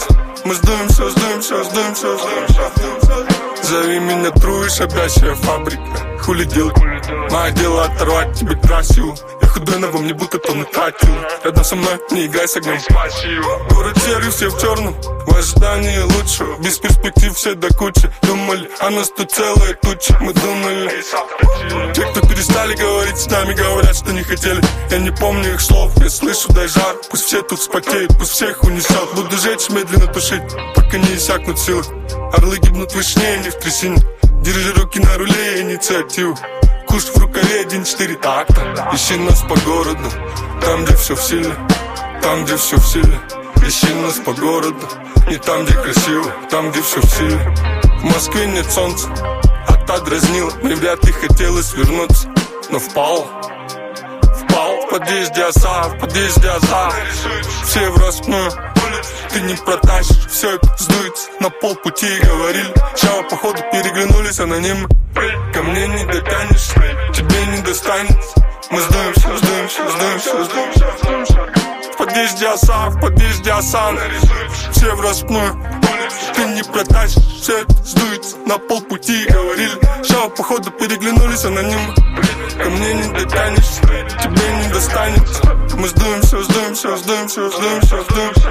Мы 0.44 0.56
сдаемся, 0.56 1.10
сдаемся, 1.10 1.64
сдаемся, 1.64 2.18
сдаемся 2.18 3.64
Зови 3.64 4.00
меня 4.00 4.32
трую, 4.32 4.70
шабящая 4.70 5.36
фабрика. 5.36 6.20
Хули 6.22 6.46
делать? 6.46 6.78
Мое 7.32 7.52
дело 7.52 7.86
оторвать 7.86 8.38
тебе 8.40 8.56
красивую 8.56 9.16
Во 9.96 10.02
мне 10.02 10.14
будто 10.14 10.40
тонны 10.40 10.66
тратил 10.66 11.08
Рядом 11.46 11.64
со 11.64 11.76
мной 11.78 11.98
не 12.12 12.26
играй 12.26 12.48
с 12.48 12.58
огнем. 12.58 12.78
Город 13.70 13.98
серый, 14.04 14.30
все 14.30 14.50
в 14.50 14.60
черном. 14.60 14.94
В 15.26 15.38
ожидании 15.38 16.00
лучшего. 16.00 16.58
Без 16.62 16.80
перспектив 16.80 17.34
все 17.34 17.56
до 17.56 17.74
кучи. 17.74 18.12
Думали, 18.24 18.70
а 18.82 18.90
нас 18.90 19.10
тут 19.10 19.32
целая 19.32 19.74
туча 19.76 20.18
Мы 20.20 20.34
думали. 20.34 20.92
Те, 21.94 22.06
кто 22.08 22.28
перестали 22.28 22.76
говорить 22.76 23.18
с 23.18 23.28
нами 23.28 23.54
Говорят, 23.54 23.96
что 23.96 24.12
не 24.12 24.24
хотели. 24.24 24.62
Я 24.92 24.98
не 24.98 25.12
помню 25.12 25.54
их 25.54 25.62
слов. 25.62 25.94
Я 25.98 26.10
слышу, 26.10 26.52
дай 26.52 26.68
жар. 26.68 26.98
Пусть 27.10 27.24
все 27.24 27.42
тут 27.42 27.60
вспотеют 27.60 28.18
Пусть 28.18 28.32
всех 28.32 28.64
унесет. 28.64 29.14
Буду 29.16 29.38
жечь, 29.38 29.70
медленно 29.70 30.12
тушить 30.12 30.44
Пока 30.76 30.98
не 30.98 31.16
иссякнут 31.16 31.58
силы. 31.58 31.84
Орлы 32.34 32.58
гибнут 32.58 32.94
вышнее, 32.94 33.38
не 33.38 33.50
в 33.50 33.56
трясине. 33.56 33.98
Держи 34.42 34.74
руки 34.74 35.00
на 35.00 35.18
руле, 35.18 35.62
инициативу 35.62 36.38
Куш 36.96 37.10
в 37.10 37.18
рукаве, 37.18 37.60
один 37.60 37.84
четыре 37.84 38.16
такта 38.16 38.90
Ищи 38.94 39.18
нас 39.18 39.42
по 39.42 39.60
городу 39.70 40.10
Там, 40.62 40.86
где 40.86 40.96
все 40.96 41.14
в 41.14 41.22
силе 41.22 41.54
Там, 42.22 42.46
где 42.46 42.56
все 42.56 42.78
в 42.78 42.88
силе. 42.88 43.20
Ищи 43.68 43.94
нас 43.96 44.14
по 44.20 44.32
городу 44.32 44.88
Не 45.28 45.36
там, 45.36 45.66
где 45.66 45.74
красиво 45.74 46.32
Там, 46.50 46.72
где 46.72 46.82
все 46.82 47.02
в 47.02 47.06
силе. 47.06 47.54
В 48.00 48.04
Москве 48.06 48.46
нет 48.46 48.72
солнца 48.72 49.10
А 49.68 49.74
та 49.86 50.00
дразнила 50.00 50.54
Мне 50.64 50.76
вряд 50.76 51.04
ли 51.04 51.12
хотелось 51.12 51.74
вернуться 51.74 52.30
Но 52.70 52.80
впал 52.80 53.28
Впал 54.40 54.88
в 54.88 54.90
подъезде 54.90 55.44
оса 55.44 55.90
В 55.90 56.00
подъезде 56.00 56.48
оса. 56.48 56.94
Все 57.66 57.90
в 57.90 57.98
распную 57.98 58.54
ты 59.36 59.42
не 59.42 59.56
протащишь. 59.56 60.28
Все 60.32 60.56
это 60.56 60.68
сдуется 60.78 61.30
на 61.42 61.50
полпути 61.50 62.08
Говорили, 62.24 62.74
ща 62.96 63.24
походу 63.30 63.60
переглянулись 63.72 64.40
аноним 64.40 64.88
Ко 65.54 65.64
мне 65.64 65.88
не 65.88 66.06
дотянешь, 66.06 66.70
тебе 67.14 67.46
не 67.48 67.62
достанет 67.62 68.18
Мы 68.72 68.80
сдаемся, 68.80 69.38
сдаемся, 69.38 69.90
сдаемся, 69.90 70.44
сдаемся 70.44 70.86
В 70.86 71.85
подъезде 71.98 72.48
оса, 72.48 72.90
в 72.90 73.00
подъезде 73.00 73.52
оса 73.52 73.94
Все 74.72 74.96
в 74.96 75.02
распную. 75.02 75.56
Ты 76.36 76.46
не 76.46 76.64
протащишь, 76.64 77.24
все 77.42 77.66
сдуется 77.84 78.38
на 78.46 78.58
полпути 78.58 79.26
Говорили, 79.30 79.80
ща 80.04 80.28
походу 80.30 80.70
переглянулись 80.72 81.46
аноним 81.46 81.94
Ко 82.62 82.70
мне 82.70 82.94
не 82.94 83.14
дотянешь, 83.14 83.80
тебе 84.22 84.64
не 84.64 84.74
достанет 84.74 85.22
останется 85.22 85.78
Мы 85.78 85.88
сдуемся, 85.88 86.44
сдуемся, 86.44 86.98
сдуемся, 86.98 87.50
сдуемся, 87.50 88.04
сдуемся 88.04 88.50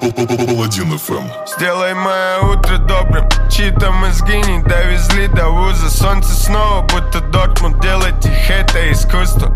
Паладин 0.00 0.98
ФМ. 0.98 1.28
Сделай 1.46 1.92
мое 1.92 2.38
утро 2.40 2.78
добрым 2.78 3.28
Чьи-то 3.50 3.90
мозги 3.92 4.38
не 4.38 4.62
довезли 4.62 5.28
до 5.28 5.50
вуза 5.50 5.90
Солнце 5.90 6.30
снова 6.30 6.80
будто 6.82 7.20
Дортмунд 7.20 7.80
Делать 7.80 8.24
их 8.24 8.50
это 8.50 8.90
искусство 8.92 9.54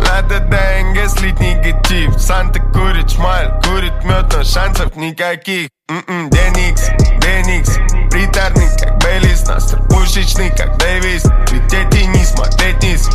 надо 0.00 0.38
до 0.40 0.56
НГ 0.56 1.10
слить 1.10 1.40
негатив 1.40 2.18
Санта 2.20 2.60
курит 2.72 3.10
шмаль, 3.10 3.52
курит 3.64 4.04
мед, 4.04 4.32
но 4.32 4.44
шансов 4.44 4.94
никаких 4.96 5.70
М-м, 5.88 6.30
Деникс, 6.30 6.88
Деникс, 7.20 7.76
приторный, 8.10 8.68
как 8.78 8.98
Бейлис 9.02 9.46
Настр 9.46 9.82
пушечный, 9.88 10.50
как 10.56 10.78
Дэвис 10.78 11.24
Лететь 11.50 12.02
и 12.02 12.06
не 12.06 12.24
смотреть 12.24 12.82
низ 12.82 13.08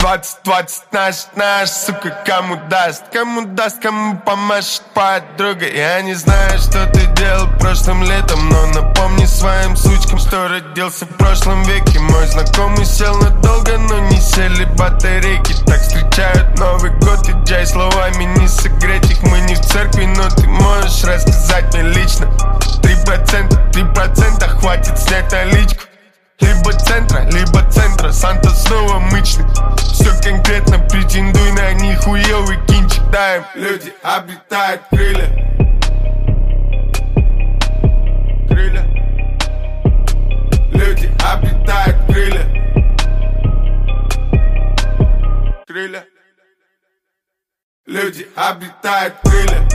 20-20 0.00 0.80
наш, 0.92 1.26
наш, 1.36 1.68
сука, 1.68 2.16
кому 2.24 2.56
даст 2.70 3.04
Кому 3.12 3.44
даст, 3.44 3.82
кому 3.82 4.16
помашет 4.16 4.82
подруга. 4.94 5.66
Я 5.70 6.00
не 6.00 6.14
знаю, 6.14 6.58
что 6.58 6.86
ты 6.86 7.04
делал 7.16 7.46
прошлым 7.58 8.02
летом 8.04 8.48
Но 8.48 8.66
напомни 8.68 9.26
своим 9.26 9.76
сучкам, 9.76 10.18
что 10.18 10.48
родился 10.48 11.04
в 11.04 11.16
прошлом 11.18 11.62
веке. 11.64 11.98
Мой 11.98 12.26
знакомый 12.28 12.86
сел 12.86 13.14
надолго, 13.18 13.76
но 13.76 13.98
не 14.08 14.18
сели 14.18 14.64
батарейки. 14.78 15.52
Так 15.66 15.82
встречают 15.82 16.58
Новый 16.58 16.92
год 17.00 17.28
и 17.28 17.32
джай 17.44 17.66
словами 17.66 18.24
не 18.40 18.48
согреть 18.48 19.10
их. 19.10 19.22
Мы 19.24 19.40
не 19.40 19.54
в 19.54 19.60
церкви, 19.60 20.06
но 20.06 20.30
ты 20.30 20.46
можешь 20.46 21.04
рассказать 21.04 21.74
мне 21.74 21.82
лично. 21.82 22.26
Три 22.82 22.94
снова 29.00 29.10
мычный 29.10 29.44
Все 29.76 30.10
конкретно, 30.22 30.78
претендуй 30.88 31.52
на 31.52 31.72
нихуевый 31.74 32.58
кинчик. 32.66 33.02
Даем, 33.10 33.44
люди 33.54 33.92
обретают 34.02 34.82
крылья. 34.90 35.28
Крылья. 38.48 38.84
Люди 40.72 41.10
обретают 41.24 41.96
крылья. 42.06 42.44
Крылья. 45.66 46.04
Люди 47.86 48.28
обретают 48.36 49.14
Крылья, 49.24 49.68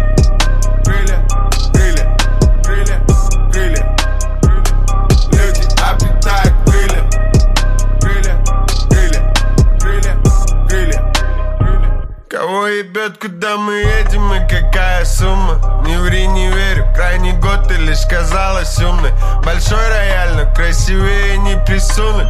Кого 12.36 12.68
ебет, 12.68 13.18
куда 13.18 13.56
мы 13.56 13.76
едем 13.76 14.34
и 14.34 14.40
какая 14.50 15.06
сумма? 15.06 15.82
Не 15.86 15.96
ври, 15.96 16.28
не 16.28 16.50
верю, 16.50 16.86
крайний 16.94 17.32
год 17.32 17.70
ты 17.70 17.76
лишь 17.76 18.06
казалась 18.10 18.78
умной. 18.80 19.14
Большой 19.46 19.88
рояль, 19.88 20.36
но 20.36 20.54
красивее 20.54 21.38
не 21.38 21.56
присунуть 21.66 22.28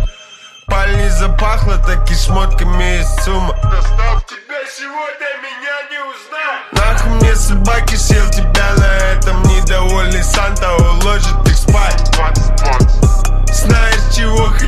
Паль 0.68 0.96
не 0.98 1.10
запахло, 1.10 1.78
так 1.88 2.08
и 2.12 2.14
шмотками 2.14 3.00
из 3.00 3.24
сумма. 3.24 3.56
Достав 3.64 4.24
тебя 4.28 4.62
сегодня, 4.70 5.28
меня 5.42 5.76
не 5.90 5.98
узнать. 5.98 6.72
Нахуй 6.74 7.12
мне 7.14 7.36
собаки, 7.36 7.96
съел 7.96 8.30
тебя 8.30 8.76
на 8.78 8.98
этом 9.12 9.42
Недовольный 9.42 10.24
Санта 10.24 10.72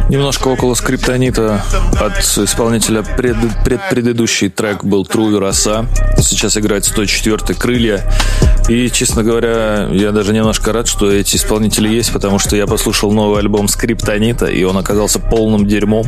Немножко 0.10 0.48
около 0.48 0.74
скриптонита 0.74 1.62
от 2.00 2.20
исполнителя 2.20 3.04
пред, 3.04 3.36
предпредыдущий 3.66 4.50
трек 4.50 4.86
был 4.86 5.04
Трue 5.04 5.38
Роса. 5.38 5.86
Сейчас 6.18 6.58
играет 6.58 6.86
104 6.86 7.38
крылья. 7.60 8.10
И, 8.70 8.90
честно 8.90 9.24
говоря, 9.24 9.88
я 9.92 10.12
даже 10.12 10.34
немножко 10.34 10.74
рад, 10.74 10.88
что 10.88 11.12
эти 11.12 11.36
исполнители 11.38 11.88
есть, 11.90 12.12
потому 12.12 12.38
что 12.38 12.56
я 12.56 12.68
послушал 12.68 13.12
новый 13.12 13.40
альбом 13.40 13.68
Скриптонита, 13.68 14.46
и 14.48 14.64
он 14.64 14.78
оказался 14.78 15.20
полным 15.20 15.66
дерьмом. 15.66 16.06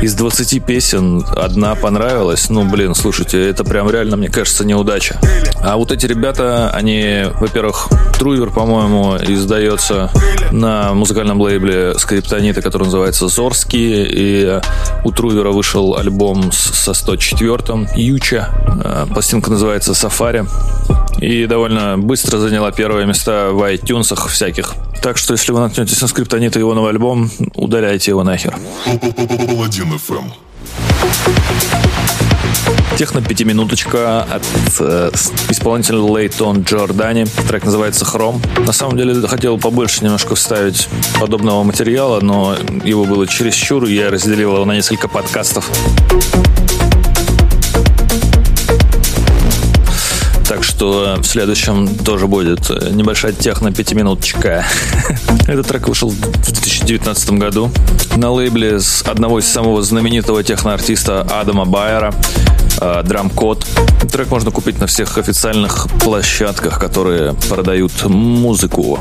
Из 0.00 0.14
20 0.14 0.64
песен 0.64 1.24
одна 1.36 1.74
понравилась. 1.74 2.50
Ну, 2.50 2.64
блин, 2.64 2.94
слушайте, 2.94 3.48
это 3.48 3.64
прям 3.64 3.90
реально, 3.90 4.16
мне 4.16 4.28
кажется, 4.28 4.64
неудача. 4.64 5.18
А 5.60 5.76
вот 5.76 5.90
эти 5.90 6.06
ребята, 6.06 6.70
они, 6.70 7.24
во-первых, 7.40 7.88
Трувер, 8.16 8.50
по-моему, 8.50 9.16
издается 9.16 10.10
на 10.52 10.94
музыкальном 10.94 11.40
лейбле 11.40 11.94
Скриптонита, 11.98 12.62
который 12.62 12.84
называется 12.84 13.11
Зорский. 13.12 14.04
И 14.08 14.60
у 15.04 15.12
Трувера 15.12 15.50
вышел 15.50 15.96
альбом 15.96 16.50
со 16.52 16.92
104-м 16.92 17.88
Юча. 17.96 18.48
Э, 18.84 19.06
Пластинка 19.12 19.50
называется 19.50 19.94
Сафари. 19.94 20.44
И 21.18 21.46
довольно 21.46 21.98
быстро 21.98 22.38
заняла 22.38 22.72
первые 22.72 23.06
места 23.06 23.50
в 23.50 23.62
iTunes 23.72 24.14
всяких. 24.28 24.74
Так 25.02 25.18
что, 25.18 25.34
если 25.34 25.52
вы 25.52 25.60
наткнетесь 25.60 26.00
на 26.00 26.08
Скриптонита 26.08 26.58
его 26.58 26.74
новый 26.74 26.90
альбом, 26.90 27.30
удаляйте 27.54 28.10
его 28.10 28.24
нахер. 28.24 28.56
Техно-пятиминуточка 32.96 34.22
от 34.22 34.44
э, 34.80 35.10
исполнителя 35.48 35.98
Лейтон 35.98 36.62
Джордани. 36.62 37.24
Трек 37.48 37.64
называется 37.64 38.04
«Хром». 38.04 38.40
На 38.58 38.72
самом 38.72 38.96
деле 38.96 39.26
хотел 39.26 39.58
побольше 39.58 40.04
немножко 40.04 40.34
вставить 40.34 40.88
подобного 41.20 41.62
материала, 41.62 42.20
но 42.20 42.56
его 42.84 43.04
было 43.04 43.26
чересчур, 43.26 43.84
и 43.84 43.94
я 43.94 44.10
разделил 44.10 44.54
его 44.54 44.64
на 44.64 44.72
несколько 44.72 45.08
подкастов. 45.08 45.70
Так 50.52 50.64
что 50.64 51.16
в 51.18 51.24
следующем 51.24 51.96
тоже 51.96 52.26
будет 52.26 52.68
э, 52.68 52.90
небольшая 52.90 53.32
техно-пятиминуточка. 53.32 54.66
Этот 55.48 55.66
трек 55.66 55.88
вышел 55.88 56.10
в 56.10 56.20
2019 56.20 57.30
году 57.30 57.70
на 58.16 58.30
лейбле 58.30 58.78
с 58.78 59.00
одного 59.00 59.38
из 59.38 59.46
самого 59.46 59.82
знаменитого 59.82 60.44
техноартиста 60.44 61.22
Адама 61.22 61.64
Байера 61.64 62.14
Драмкод. 62.78 63.66
Трек 64.12 64.30
можно 64.30 64.50
купить 64.50 64.78
на 64.78 64.86
всех 64.86 65.16
официальных 65.16 65.88
площадках, 66.04 66.78
которые 66.78 67.32
продают 67.48 68.04
музыку. 68.04 68.98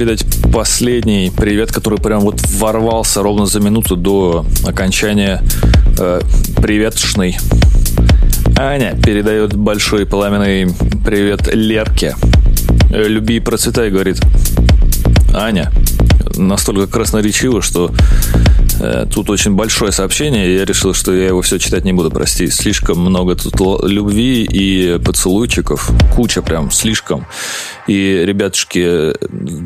Передать 0.00 0.24
последний 0.50 1.30
привет, 1.30 1.72
который 1.72 1.98
прям 1.98 2.20
вот 2.20 2.40
ворвался 2.52 3.22
ровно 3.22 3.44
за 3.44 3.60
минуту 3.60 3.96
до 3.96 4.46
окончания 4.66 5.42
э, 5.98 6.22
приветшный. 6.56 7.36
Аня 8.56 8.96
передает 8.96 9.54
большой 9.54 10.06
пламенный 10.06 10.74
привет 11.04 11.54
Лерке. 11.54 12.16
Э, 12.90 13.08
Люби 13.08 13.36
и 13.36 13.40
процветай, 13.40 13.90
говорит. 13.90 14.22
Аня 15.34 15.70
настолько 16.36 16.86
красноречиво, 16.86 17.60
что 17.62 17.92
э, 18.80 19.06
тут 19.12 19.30
очень 19.30 19.52
большое 19.52 19.92
сообщение, 19.92 20.48
и 20.48 20.56
я 20.56 20.64
решил, 20.64 20.94
что 20.94 21.14
я 21.14 21.26
его 21.26 21.42
все 21.42 21.58
читать 21.58 21.84
не 21.84 21.92
буду, 21.92 22.10
прости. 22.10 22.48
Слишком 22.48 22.98
много 23.00 23.36
тут 23.36 23.60
л- 23.60 23.86
любви 23.86 24.44
и 24.44 24.98
поцелуйчиков, 24.98 25.90
куча 26.14 26.42
прям, 26.42 26.70
слишком. 26.70 27.26
И, 27.86 28.22
ребятушки, 28.24 29.14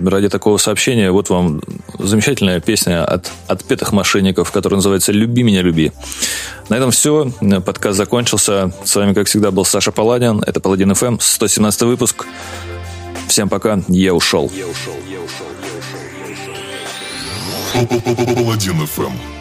ради 0.07 0.29
такого 0.29 0.59
сообщения, 0.59 1.11
вот 1.11 1.31
вам 1.31 1.61
замечательная 1.99 2.61
песня 2.61 3.05
от 3.05 3.31
отпетых 3.47 3.93
мошенников, 3.93 4.53
которая 4.53 4.77
называется 4.77 5.13
«Люби 5.13 5.43
меня, 5.43 5.63
люби». 5.63 5.93
На 6.69 6.77
этом 6.77 6.91
все. 6.91 7.31
Подкаст 7.65 7.97
закончился. 7.97 8.73
С 8.85 8.97
вами, 8.97 9.13
как 9.13 9.27
всегда, 9.27 9.51
был 9.51 9.65
Саша 9.65 9.93
Паладин. 9.93 10.43
Это 10.47 10.61
Паладин 10.61 10.95
ФМ, 10.95 11.19
117 11.21 11.83
выпуск. 11.83 12.27
Всем 13.29 13.49
пока. 13.49 13.81
Я 13.89 14.15
ушел. 14.15 14.51
Паладин 17.75 18.87
ФМ. 18.87 19.34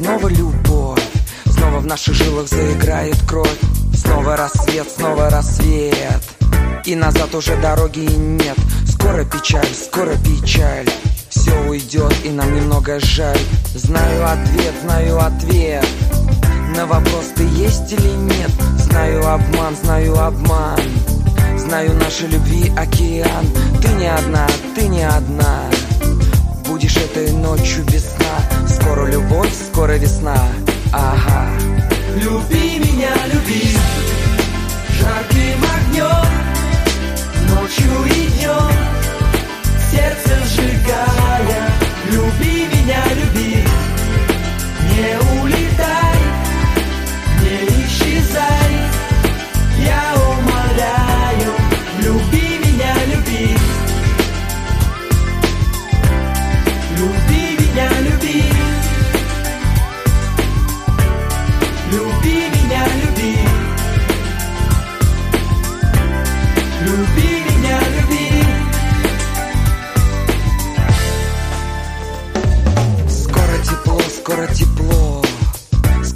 Снова 0.00 0.28
любовь. 0.28 1.02
Снова 1.46 1.78
в 1.80 1.86
наших 1.86 2.14
жилах 2.14 2.48
заиграет 2.48 3.16
кровь. 3.26 3.58
Снова 3.94 4.36
рассвет, 4.36 4.88
снова 4.90 5.28
рассвет. 5.28 6.22
И 6.86 6.94
назад 6.94 7.34
уже 7.34 7.56
дороги 7.56 8.00
нет. 8.00 8.56
Скоро 8.88 9.24
печаль, 9.24 9.68
скоро 9.74 10.14
печаль. 10.16 10.88
Все 11.28 11.52
уйдет 11.68 12.14
и 12.24 12.30
нам 12.30 12.54
немного 12.54 12.98
жаль. 13.00 13.38
Знаю 13.74 14.26
ответ, 14.26 14.74
знаю 14.82 15.20
ответ. 15.20 15.86
На 16.74 16.86
вопрос 16.86 17.32
ты 17.36 17.44
есть 17.44 17.92
или 17.92 18.14
нет? 18.32 18.50
Знаю 18.78 19.26
обман, 19.26 19.76
знаю 19.82 20.18
обман. 20.18 20.80
Знаю 21.58 21.94
нашей 21.94 22.28
любви 22.28 22.72
океан. 22.76 23.46
Ты 23.82 23.88
не 23.94 24.06
одна, 24.06 24.46
ты 24.74 24.88
не 24.88 25.02
одна. 25.02 25.64
Будешь 26.66 26.96
этой 26.96 27.32
ночью 27.32 27.84
без 27.84 28.04
сна 28.04 28.19
Скоро 28.90 29.06
любовь, 29.06 29.52
скоро 29.72 29.92
весна. 29.92 30.36
Ага. 30.92 31.48
Люби 32.16 32.80
меня, 32.80 33.14
люби. 33.32 33.68
Жарким 34.98 35.62
огнем 35.76 36.32
Ночью 37.50 38.04
и 38.06 38.26
днем. 38.32 38.72
Сердце 39.92 40.44
сжигая. 40.44 41.70
Люби 42.10 42.66
меня, 42.66 43.04
люби. 43.14 43.64
Не 44.90 45.18
улетай 45.18 45.29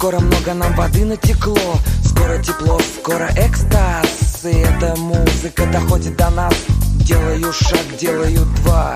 Скоро 0.05 0.19
много 0.19 0.53
нам 0.53 0.71
воды 0.75 1.03
натекло. 1.03 1.57
Скоро 2.03 2.37
тепло, 2.37 2.79
скоро 2.99 3.27
экстаз. 3.37 4.45
И 4.45 4.49
эта 4.49 4.95
музыка 4.97 5.65
доходит 5.65 6.15
до 6.15 6.29
нас. 6.29 6.53
Делаю 6.97 7.51
шаг, 7.51 7.97
делаю 7.99 8.45
два. 8.57 8.95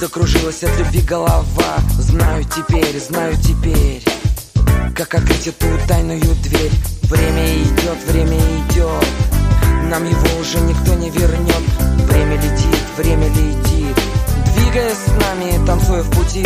Закружилась 0.00 0.64
от 0.64 0.76
любви 0.76 1.02
голова. 1.02 1.76
Знаю 2.00 2.42
теперь, 2.42 2.98
знаю 2.98 3.36
теперь 3.36 4.02
Как 4.96 5.14
открыть 5.14 5.46
эту 5.46 5.66
тайную 5.86 6.20
дверь. 6.20 6.72
Время 7.04 7.54
идет, 7.54 7.98
время 8.08 8.38
идет. 8.38 9.06
Нам 9.88 10.04
его 10.04 10.40
уже 10.40 10.58
никто 10.58 10.94
не 10.94 11.10
вернет. 11.10 11.62
Время 12.08 12.34
летит, 12.38 12.82
время 12.96 13.28
летит. 13.28 13.96
Двигаясь 14.56 14.98
с 14.98 15.22
нами, 15.22 15.64
танцуя 15.64 16.02
в 16.02 16.10
пути. 16.10 16.44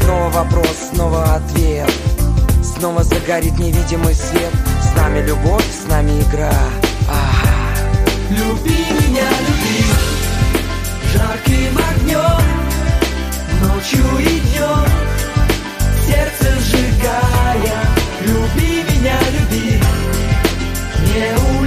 Снова 0.00 0.30
вопрос, 0.30 0.76
снова 0.92 1.34
ответ 1.34 1.88
Снова 2.84 3.02
загорит 3.02 3.58
невидимый 3.58 4.14
свет. 4.14 4.52
С 4.82 4.94
нами 4.94 5.26
любовь, 5.26 5.64
с 5.64 5.88
нами 5.88 6.20
игра. 6.20 6.52
Ага. 7.08 7.78
Люби 8.28 8.76
меня, 8.90 9.26
люби. 9.40 9.86
Жарким 11.14 11.78
огнем 11.78 12.44
Ночью 13.62 14.04
и 14.20 14.38
днем 14.38 14.84
Сердце 16.06 16.60
сжигая. 16.60 17.86
Люби 18.20 18.84
меня, 18.92 19.18
люби. 19.32 19.80
Не 21.06 21.58
улетай 21.58 21.63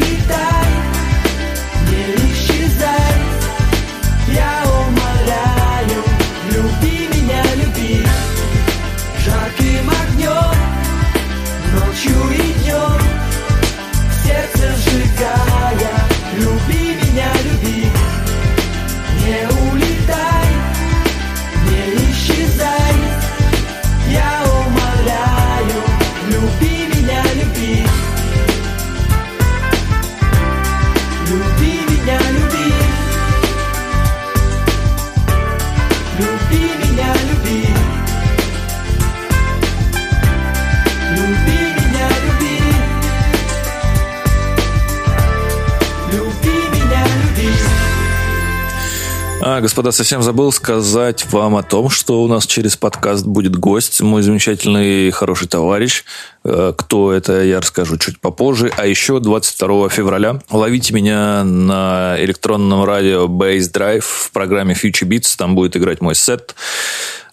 А, 49.58 49.62
господа, 49.62 49.92
совсем 49.92 50.22
забыл 50.22 50.52
сказать 50.52 51.26
вам 51.32 51.56
о 51.56 51.64
том, 51.64 51.90
что 51.90 52.22
у 52.22 52.28
нас 52.28 52.46
через 52.46 52.78
подкаст 52.78 53.26
будет 53.26 53.56
гость, 53.56 54.02
мой 54.02 54.22
замечательный 54.22 55.10
хороший 55.10 55.48
товарищ. 55.48 56.04
Э, 56.44 56.74
Кто 56.78 57.12
это, 57.12 57.42
я 57.42 57.60
расскажу 57.60 57.98
чуть 57.98 58.20
попозже. 58.20 58.72
А 58.78 58.86
еще 58.86 59.20
22 59.20 59.90
февраля 59.90 60.44
ловите 60.52 60.94
меня 60.94 61.44
на 61.44 62.18
электронном 62.20 62.84
радио 62.84 63.26
Base 63.26 63.72
Drive 63.74 64.02
в 64.02 64.30
программе 64.30 64.76
Future 64.76 65.08
Beats. 65.08 65.36
Там 65.36 65.56
будет 65.56 65.76
играть 65.76 66.02
мой 66.02 66.14
сет. 66.14 66.54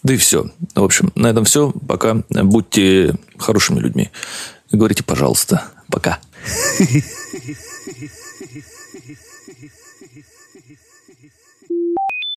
Да 0.03 0.15
и 0.15 0.17
все. 0.17 0.47
В 0.75 0.83
общем, 0.83 1.13
на 1.15 1.27
этом 1.27 1.45
все. 1.45 1.75
Пока. 1.87 2.23
Будьте 2.31 3.17
хорошими 3.37 3.81
людьми. 3.81 4.11
Говорите, 4.73 5.05
пожалуйста. 5.05 5.65
Пока. 5.91 6.19